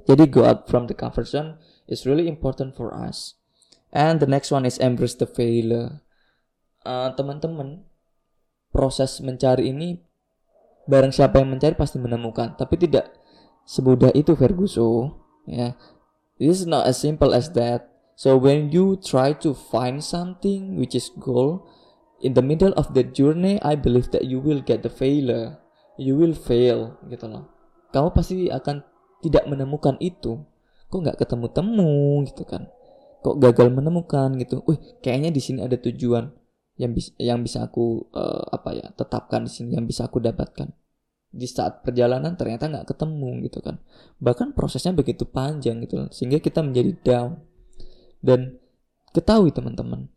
Jadi 0.09 0.25
go 0.33 0.49
out 0.49 0.65
from 0.65 0.89
the 0.89 0.97
comfort 0.97 1.29
zone 1.29 1.61
is 1.85 2.09
really 2.09 2.25
important 2.25 2.73
for 2.73 2.97
us. 2.97 3.37
And 3.93 4.21
the 4.21 4.29
next 4.29 4.49
one 4.49 4.65
is 4.65 4.81
embrace 4.81 5.21
the 5.21 5.29
failure. 5.29 6.01
Uh, 6.81 7.13
teman-teman, 7.13 7.85
proses 8.73 9.21
mencari 9.21 9.69
ini 9.69 10.01
barang 10.89 11.13
siapa 11.13 11.45
yang 11.45 11.53
mencari 11.53 11.77
pasti 11.77 12.01
menemukan, 12.01 12.57
tapi 12.57 12.81
tidak 12.81 13.13
semudah 13.69 14.09
itu 14.17 14.33
Ferguson. 14.33 15.13
Ya, 15.45 15.53
yeah. 15.53 15.73
this 16.41 16.65
is 16.65 16.69
not 16.69 16.89
as 16.89 16.97
simple 16.97 17.37
as 17.37 17.53
that. 17.53 17.93
So 18.17 18.35
when 18.41 18.73
you 18.73 18.97
try 18.99 19.37
to 19.45 19.53
find 19.53 20.01
something 20.01 20.81
which 20.81 20.97
is 20.97 21.13
goal, 21.21 21.69
in 22.25 22.35
the 22.35 22.43
middle 22.43 22.75
of 22.75 22.93
the 22.97 23.05
journey, 23.05 23.61
I 23.63 23.77
believe 23.77 24.11
that 24.11 24.27
you 24.27 24.41
will 24.41 24.65
get 24.65 24.83
the 24.83 24.91
failure. 24.91 25.61
You 25.99 26.19
will 26.19 26.35
fail, 26.35 26.99
gitu 27.07 27.27
loh. 27.31 27.51
Kamu 27.95 28.15
pasti 28.15 28.51
akan 28.51 28.83
tidak 29.25 29.45
menemukan 29.51 29.99
itu 29.99 30.43
kok 30.89 30.99
nggak 31.05 31.19
ketemu 31.21 31.47
temu 31.53 32.25
gitu 32.25 32.43
kan? 32.49 32.71
Kok 33.21 33.37
gagal 33.43 33.69
menemukan 33.75 34.35
gitu? 34.39 34.63
Wih 34.65 34.79
kayaknya 35.03 35.35
di 35.35 35.41
sini 35.43 35.61
ada 35.65 35.77
tujuan 35.77 36.33
yang 36.79 36.95
bisa 36.95 37.11
yang 37.19 37.43
bisa 37.43 37.67
aku 37.67 38.07
uh, 38.15 38.55
apa 38.55 38.71
ya 38.79 38.87
tetapkan 38.95 39.45
di 39.45 39.51
sini 39.51 39.75
yang 39.77 39.85
bisa 39.85 40.07
aku 40.07 40.23
dapatkan. 40.23 40.71
Di 41.29 41.45
saat 41.45 41.85
perjalanan 41.85 42.39
ternyata 42.41 42.71
nggak 42.71 42.95
ketemu 42.95 43.45
gitu 43.45 43.61
kan. 43.61 43.83
Bahkan 44.23 44.57
prosesnya 44.57 44.97
begitu 44.97 45.29
panjang 45.29 45.85
gitu 45.85 46.09
sehingga 46.15 46.41
kita 46.41 46.65
menjadi 46.65 46.93
down. 47.05 47.31
Dan 48.19 48.59
ketahui 49.15 49.55
teman-teman 49.55 50.11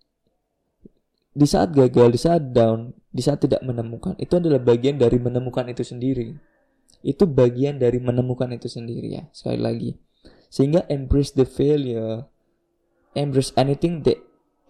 di 1.32 1.48
saat 1.48 1.72
gagal 1.72 2.12
di 2.12 2.20
saat 2.20 2.44
down 2.52 2.92
di 3.08 3.24
saat 3.24 3.40
tidak 3.40 3.64
menemukan 3.64 4.20
itu 4.20 4.36
adalah 4.36 4.60
bagian 4.60 5.00
dari 5.00 5.16
menemukan 5.16 5.64
itu 5.72 5.84
sendiri 5.84 6.36
itu 7.02 7.26
bagian 7.26 7.82
dari 7.82 7.98
menemukan 7.98 8.50
itu 8.54 8.70
sendiri 8.70 9.22
ya 9.22 9.24
sekali 9.34 9.60
lagi. 9.62 9.92
Sehingga 10.52 10.84
embrace 10.92 11.32
the 11.34 11.48
failure 11.48 12.28
embrace 13.16 13.52
anything 13.60 14.04
that 14.08 14.20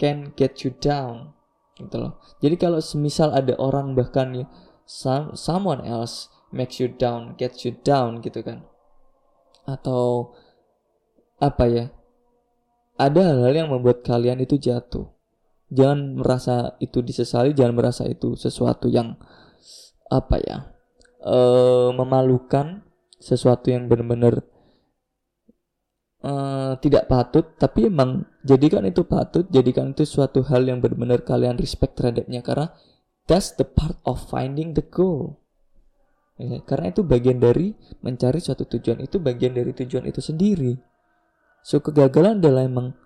can 0.02 0.34
get 0.34 0.66
you 0.66 0.74
down 0.82 1.34
gitu 1.78 1.98
loh. 1.98 2.14
Jadi 2.42 2.56
kalau 2.58 2.82
semisal 2.82 3.34
ada 3.34 3.54
orang 3.62 3.94
bahkan 3.94 4.34
ya 4.34 4.46
some, 4.86 5.34
someone 5.38 5.86
else 5.86 6.30
makes 6.50 6.82
you 6.82 6.90
down 6.90 7.38
gets 7.38 7.64
you 7.64 7.74
down 7.86 8.20
gitu 8.22 8.42
kan. 8.42 8.66
Atau 9.66 10.34
apa 11.42 11.66
ya 11.70 11.86
ada 12.98 13.34
hal-hal 13.34 13.66
yang 13.66 13.70
membuat 13.70 14.06
kalian 14.06 14.42
itu 14.42 14.58
jatuh. 14.58 15.10
Jangan 15.72 16.20
merasa 16.20 16.76
itu 16.84 17.00
disesali 17.00 17.56
jangan 17.56 17.78
merasa 17.78 18.04
itu 18.04 18.36
sesuatu 18.36 18.92
yang 18.92 19.16
apa 20.12 20.38
ya 20.44 20.58
uh, 21.26 21.90
memalukan, 21.96 22.86
sesuatu 23.22 23.70
yang 23.70 23.86
benar-benar 23.86 24.42
uh, 26.26 26.74
tidak 26.82 27.06
patut, 27.06 27.54
tapi 27.58 27.90
emang 27.90 28.26
jadikan 28.42 28.82
itu 28.86 29.06
patut, 29.06 29.46
jadikan 29.54 29.94
itu 29.94 30.06
suatu 30.06 30.42
hal 30.50 30.66
yang 30.66 30.82
benar-benar 30.82 31.22
kalian 31.22 31.58
respect 31.58 31.98
terhadapnya 31.98 32.42
karena 32.42 32.74
that's 33.30 33.54
the 33.56 33.66
part 33.66 33.98
of 34.06 34.22
finding 34.30 34.74
the 34.74 34.86
goal. 34.86 35.38
Ya, 36.42 36.58
karena 36.66 36.90
itu 36.90 37.06
bagian 37.06 37.38
dari 37.38 37.78
mencari 38.02 38.42
suatu 38.42 38.66
tujuan 38.66 39.06
itu 39.06 39.22
bagian 39.22 39.54
dari 39.54 39.78
tujuan 39.78 40.10
itu 40.10 40.26
sendiri. 40.26 40.74
So 41.62 41.78
kegagalan 41.86 42.42
adalah 42.42 42.66
emang 42.66 42.98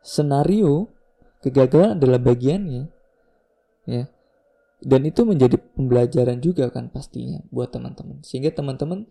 senario, 0.00 0.88
kegagalan 1.44 2.00
adalah 2.00 2.16
bagiannya. 2.16 2.88
Ya 3.84 4.08
dan 4.78 5.02
itu 5.06 5.26
menjadi 5.26 5.58
pembelajaran 5.58 6.38
juga 6.38 6.70
kan 6.70 6.90
pastinya 6.92 7.42
buat 7.50 7.74
teman-teman. 7.74 8.22
Sehingga 8.22 8.54
teman-teman 8.54 9.10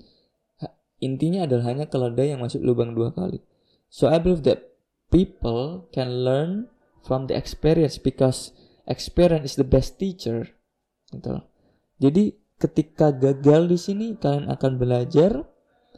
intinya 1.04 1.46
adalah 1.46 1.70
hanya 1.70 1.86
keledai 1.86 2.34
yang 2.34 2.42
masuk 2.42 2.64
lubang 2.64 2.96
dua 2.96 3.12
kali. 3.12 3.44
So 3.92 4.08
I 4.08 4.20
believe 4.20 4.48
that 4.48 4.64
people 5.12 5.88
can 5.92 6.24
learn 6.24 6.72
from 7.04 7.28
the 7.28 7.36
experience 7.36 8.00
because 8.00 8.56
experience 8.88 9.54
is 9.54 9.56
the 9.60 9.68
best 9.68 10.00
teacher. 10.00 10.56
Gitu 11.12 11.44
jadi 11.98 12.38
ketika 12.58 13.14
gagal 13.14 13.70
di 13.70 13.78
sini 13.78 14.08
kalian 14.18 14.50
akan 14.54 14.78
belajar 14.78 15.46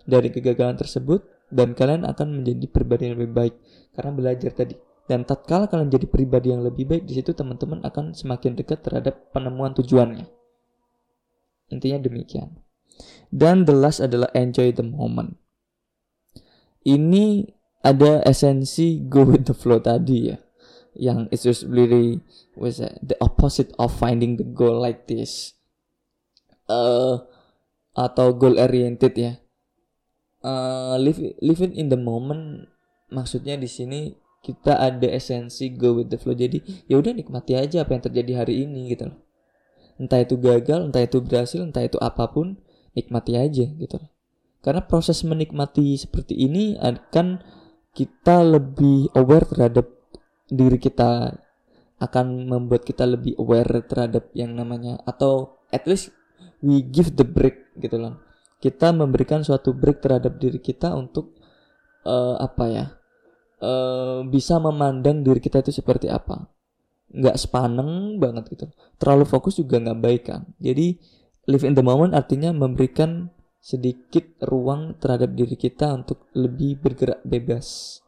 dari 0.08 0.32
kegagalan 0.32 0.80
tersebut 0.80 1.28
dan 1.52 1.76
kalian 1.76 2.08
akan 2.08 2.42
menjadi 2.42 2.66
pribadi 2.72 3.12
lebih 3.12 3.32
baik. 3.36 3.56
Karena 3.94 4.12
belajar 4.16 4.52
tadi 4.56 4.76
dan 5.10 5.26
tatkala 5.26 5.66
kalian 5.66 5.90
jadi 5.90 6.06
pribadi 6.06 6.54
yang 6.54 6.62
lebih 6.62 6.86
baik, 6.86 7.04
di 7.10 7.18
situ 7.18 7.34
teman-teman 7.34 7.82
akan 7.82 8.14
semakin 8.14 8.54
dekat 8.54 8.86
terhadap 8.86 9.34
penemuan 9.34 9.74
tujuannya. 9.74 10.30
Intinya 11.74 11.98
demikian. 11.98 12.62
Dan 13.34 13.66
the 13.66 13.74
last 13.74 14.06
adalah 14.06 14.30
enjoy 14.38 14.70
the 14.70 14.86
moment. 14.86 15.42
Ini 16.86 17.50
ada 17.82 18.22
esensi 18.22 19.02
go 19.10 19.26
with 19.26 19.50
the 19.50 19.58
flow 19.58 19.82
tadi 19.82 20.30
ya. 20.30 20.38
Yang 20.94 21.20
it's 21.34 21.46
just 21.46 21.64
really 21.66 22.22
was 22.54 22.78
the 23.02 23.18
opposite 23.18 23.74
of 23.82 23.90
finding 23.90 24.38
the 24.38 24.46
goal 24.46 24.78
like 24.78 25.10
this. 25.10 25.58
Uh, 26.70 27.26
atau 27.98 28.38
goal 28.38 28.62
oriented 28.62 29.18
ya. 29.18 29.42
uh, 30.44 30.96
live 31.00 31.20
live 31.42 31.62
it 31.64 31.74
in 31.76 31.92
the 31.92 32.00
moment 32.00 32.68
maksudnya 33.10 33.58
di 33.58 33.68
sini 33.68 34.14
kita 34.40 34.80
ada 34.80 35.08
esensi 35.08 35.68
go 35.76 36.00
with 36.00 36.08
the 36.08 36.18
flow. 36.20 36.36
Jadi 36.36 36.64
ya 36.88 37.00
udah 37.00 37.12
nikmati 37.12 37.60
aja 37.60 37.84
apa 37.84 37.96
yang 37.96 38.04
terjadi 38.04 38.32
hari 38.44 38.64
ini 38.64 38.96
gitu 38.96 39.12
loh. 39.12 39.20
Entah 40.00 40.24
itu 40.24 40.40
gagal 40.40 40.90
entah 40.90 41.04
itu 41.04 41.20
berhasil 41.20 41.60
entah 41.60 41.84
itu 41.84 42.00
apa 42.00 42.32
pun 42.32 42.56
nikmati 42.96 43.36
aja 43.36 43.68
gitu 43.68 43.96
loh. 44.00 44.10
Karena 44.64 44.84
proses 44.84 45.24
menikmati 45.24 45.96
seperti 46.00 46.36
ini 46.36 46.80
akan 46.80 47.44
kita 47.96 48.44
lebih 48.44 49.12
aware 49.16 49.48
terhadap 49.48 49.88
diri 50.48 50.80
kita 50.80 51.36
akan 52.00 52.48
membuat 52.48 52.88
kita 52.88 53.04
lebih 53.04 53.36
aware 53.36 53.84
terhadap 53.84 54.32
yang 54.32 54.56
namanya 54.56 55.04
atau 55.04 55.60
at 55.68 55.84
least 55.84 56.16
we 56.64 56.80
give 56.80 57.16
the 57.20 57.28
break 57.28 57.76
gitu 57.76 58.00
loh. 58.00 58.24
Kita 58.60 58.92
memberikan 58.92 59.44
suatu 59.44 59.72
break 59.72 60.04
terhadap 60.04 60.40
diri 60.40 60.60
kita 60.60 60.96
untuk 60.96 61.36
uh, 62.04 62.40
apa 62.40 62.66
ya 62.68 62.86
uh, 63.64 64.26
bisa 64.26 64.58
memandang 64.58 65.24
diri 65.24 65.40
kita 65.40 65.64
itu 65.64 65.72
seperti 65.76 66.08
apa. 66.12 66.48
Nggak 67.10 67.38
sepaneng 67.40 68.22
banget 68.22 68.50
gitu. 68.54 68.66
Terlalu 69.00 69.26
fokus 69.28 69.60
juga 69.60 69.80
nggak 69.80 70.00
baik 70.00 70.24
kan. 70.28 70.42
Jadi 70.60 71.00
live 71.50 71.66
in 71.66 71.74
the 71.76 71.84
moment 71.84 72.14
artinya 72.14 72.54
memberikan 72.54 73.34
sedikit 73.60 74.24
ruang 74.48 74.96
terhadap 74.98 75.36
diri 75.36 75.60
kita 75.60 75.92
untuk 75.92 76.30
lebih 76.34 76.80
bergerak 76.80 77.20
bebas. 77.28 78.00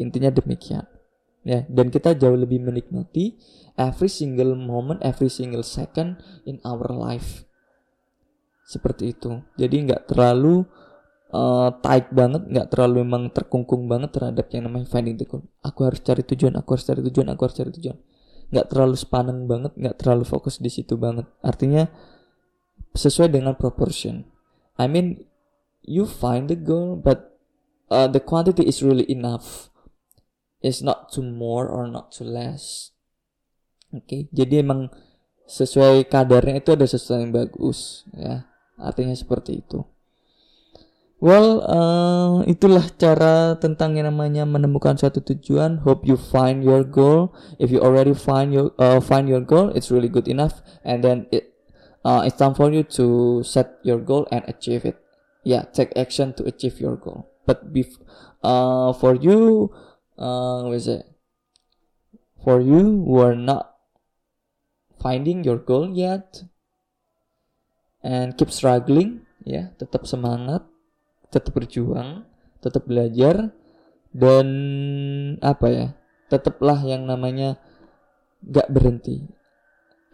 Intinya 0.00 0.32
demikian. 0.32 0.86
Ya 1.46 1.64
dan 1.70 1.88
kita 1.88 2.18
jauh 2.18 2.34
lebih 2.34 2.60
menikmati 2.60 3.38
every 3.78 4.10
single 4.10 4.58
moment 4.58 5.00
every 5.06 5.30
single 5.30 5.64
second 5.64 6.18
in 6.44 6.58
our 6.66 6.88
life. 6.90 7.46
Seperti 8.68 9.16
itu. 9.16 9.40
Jadi 9.56 9.88
nggak 9.88 10.12
terlalu 10.12 10.68
uh, 11.32 11.70
tight 11.80 12.12
banget 12.12 12.46
nggak 12.48 12.68
terlalu 12.72 13.04
memang 13.04 13.32
terkungkung 13.32 13.86
banget 13.88 14.14
terhadap 14.14 14.46
yang 14.52 14.68
namanya 14.68 14.86
finding 14.88 15.16
the 15.16 15.26
goal 15.28 15.44
aku 15.64 15.88
harus 15.88 16.00
cari 16.00 16.22
tujuan 16.24 16.54
aku 16.56 16.68
harus 16.76 16.84
cari 16.86 17.00
tujuan 17.04 17.26
aku 17.32 17.40
harus 17.48 17.56
cari 17.56 17.70
tujuan 17.74 17.96
nggak 18.48 18.66
terlalu 18.72 18.96
sepaneng 18.96 19.44
banget 19.44 19.72
nggak 19.76 19.96
terlalu 20.00 20.24
fokus 20.24 20.56
di 20.56 20.72
situ 20.72 20.96
banget 20.96 21.28
artinya 21.44 21.88
sesuai 22.96 23.28
dengan 23.28 23.54
proportion 23.54 24.24
I 24.80 24.88
mean 24.88 25.28
you 25.84 26.08
find 26.08 26.48
the 26.48 26.56
goal 26.56 26.96
but 26.96 27.36
uh, 27.92 28.08
the 28.08 28.20
quantity 28.20 28.64
is 28.64 28.80
really 28.80 29.04
enough 29.08 29.68
is 30.60 30.82
not 30.82 31.12
too 31.12 31.22
more 31.22 31.68
or 31.70 31.86
not 31.86 32.10
too 32.10 32.26
less. 32.26 32.92
Oke, 33.88 34.04
okay? 34.04 34.22
jadi 34.34 34.60
emang 34.60 34.92
sesuai 35.48 36.12
kadarnya 36.12 36.60
itu 36.60 36.76
ada 36.76 36.84
sesuatu 36.84 37.24
yang 37.24 37.32
bagus 37.32 38.04
ya. 38.12 38.44
Artinya 38.76 39.16
seperti 39.16 39.64
itu. 39.64 39.80
Well, 41.18 41.66
uh, 41.66 42.46
itulah 42.46 42.86
cara 42.94 43.58
tentang 43.58 43.98
yang 43.98 44.06
namanya 44.06 44.46
menemukan 44.46 44.94
suatu 44.94 45.18
tujuan. 45.18 45.82
Hope 45.82 46.06
you 46.06 46.14
find 46.14 46.62
your 46.62 46.86
goal. 46.86 47.34
If 47.58 47.74
you 47.74 47.82
already 47.82 48.14
find 48.14 48.54
your 48.54 48.70
uh, 48.78 49.02
find 49.02 49.26
your 49.26 49.42
goal, 49.42 49.74
it's 49.74 49.90
really 49.90 50.06
good 50.06 50.30
enough. 50.30 50.62
And 50.86 51.02
then 51.02 51.26
it 51.34 51.58
uh, 52.06 52.22
it's 52.22 52.38
time 52.38 52.54
for 52.54 52.70
you 52.70 52.86
to 53.02 53.42
set 53.42 53.82
your 53.82 53.98
goal 53.98 54.30
and 54.30 54.46
achieve 54.46 54.86
it. 54.86 55.02
Yeah, 55.42 55.66
take 55.74 55.90
action 55.98 56.38
to 56.38 56.46
achieve 56.46 56.78
your 56.78 56.94
goal. 56.94 57.26
But 57.50 57.74
bef- 57.74 57.98
uh, 58.42 58.94
for 58.94 59.18
you 59.18 59.74
uh, 60.18 60.62
what 60.70 60.74
is 60.74 60.86
it 60.86 61.06
for 62.42 62.60
you 62.60 63.02
who 63.06 63.18
are 63.18 63.34
not 63.34 63.74
finding 65.02 65.44
your 65.44 65.58
goal 65.58 65.90
yet 65.90 66.42
and 68.02 68.34
keep 68.38 68.50
struggling 68.50 69.26
ya 69.46 69.70
tetap 69.78 70.06
semangat 70.06 70.66
tetap 71.28 71.52
berjuang 71.54 72.24
tetap 72.58 72.84
belajar 72.88 73.52
dan 74.10 74.46
apa 75.44 75.66
ya 75.68 75.86
tetaplah 76.28 76.80
yang 76.84 77.06
namanya 77.06 77.60
gak 78.44 78.68
berhenti 78.72 79.28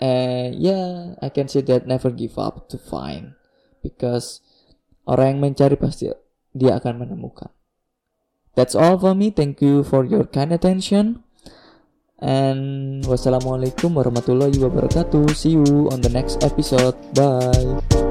eh 0.03 0.51
ya 0.55 0.75
yeah, 0.75 0.89
I 1.23 1.31
can 1.31 1.47
say 1.47 1.63
that 1.67 1.87
never 1.87 2.11
give 2.11 2.35
up 2.37 2.67
to 2.71 2.77
find 2.77 3.39
because 3.81 4.43
orang 5.07 5.39
yang 5.39 5.41
mencari 5.53 5.79
pasti 5.79 6.11
dia 6.55 6.79
akan 6.79 7.07
menemukan 7.07 7.55
That's 8.55 8.75
all 8.75 8.99
for 8.99 9.15
me. 9.15 9.31
Thank 9.31 9.61
you 9.63 9.83
for 9.83 10.07
your 10.07 10.25
kind 10.31 10.55
attention. 10.55 11.27
And 12.23 13.03
wassalamualaikum 13.05 13.99
warahmatullahi 13.99 14.57
wabarakatuh. 14.63 15.35
See 15.35 15.59
you 15.59 15.91
on 15.91 16.01
the 16.01 16.11
next 16.11 16.41
episode. 16.47 16.95
Bye. 17.19 18.04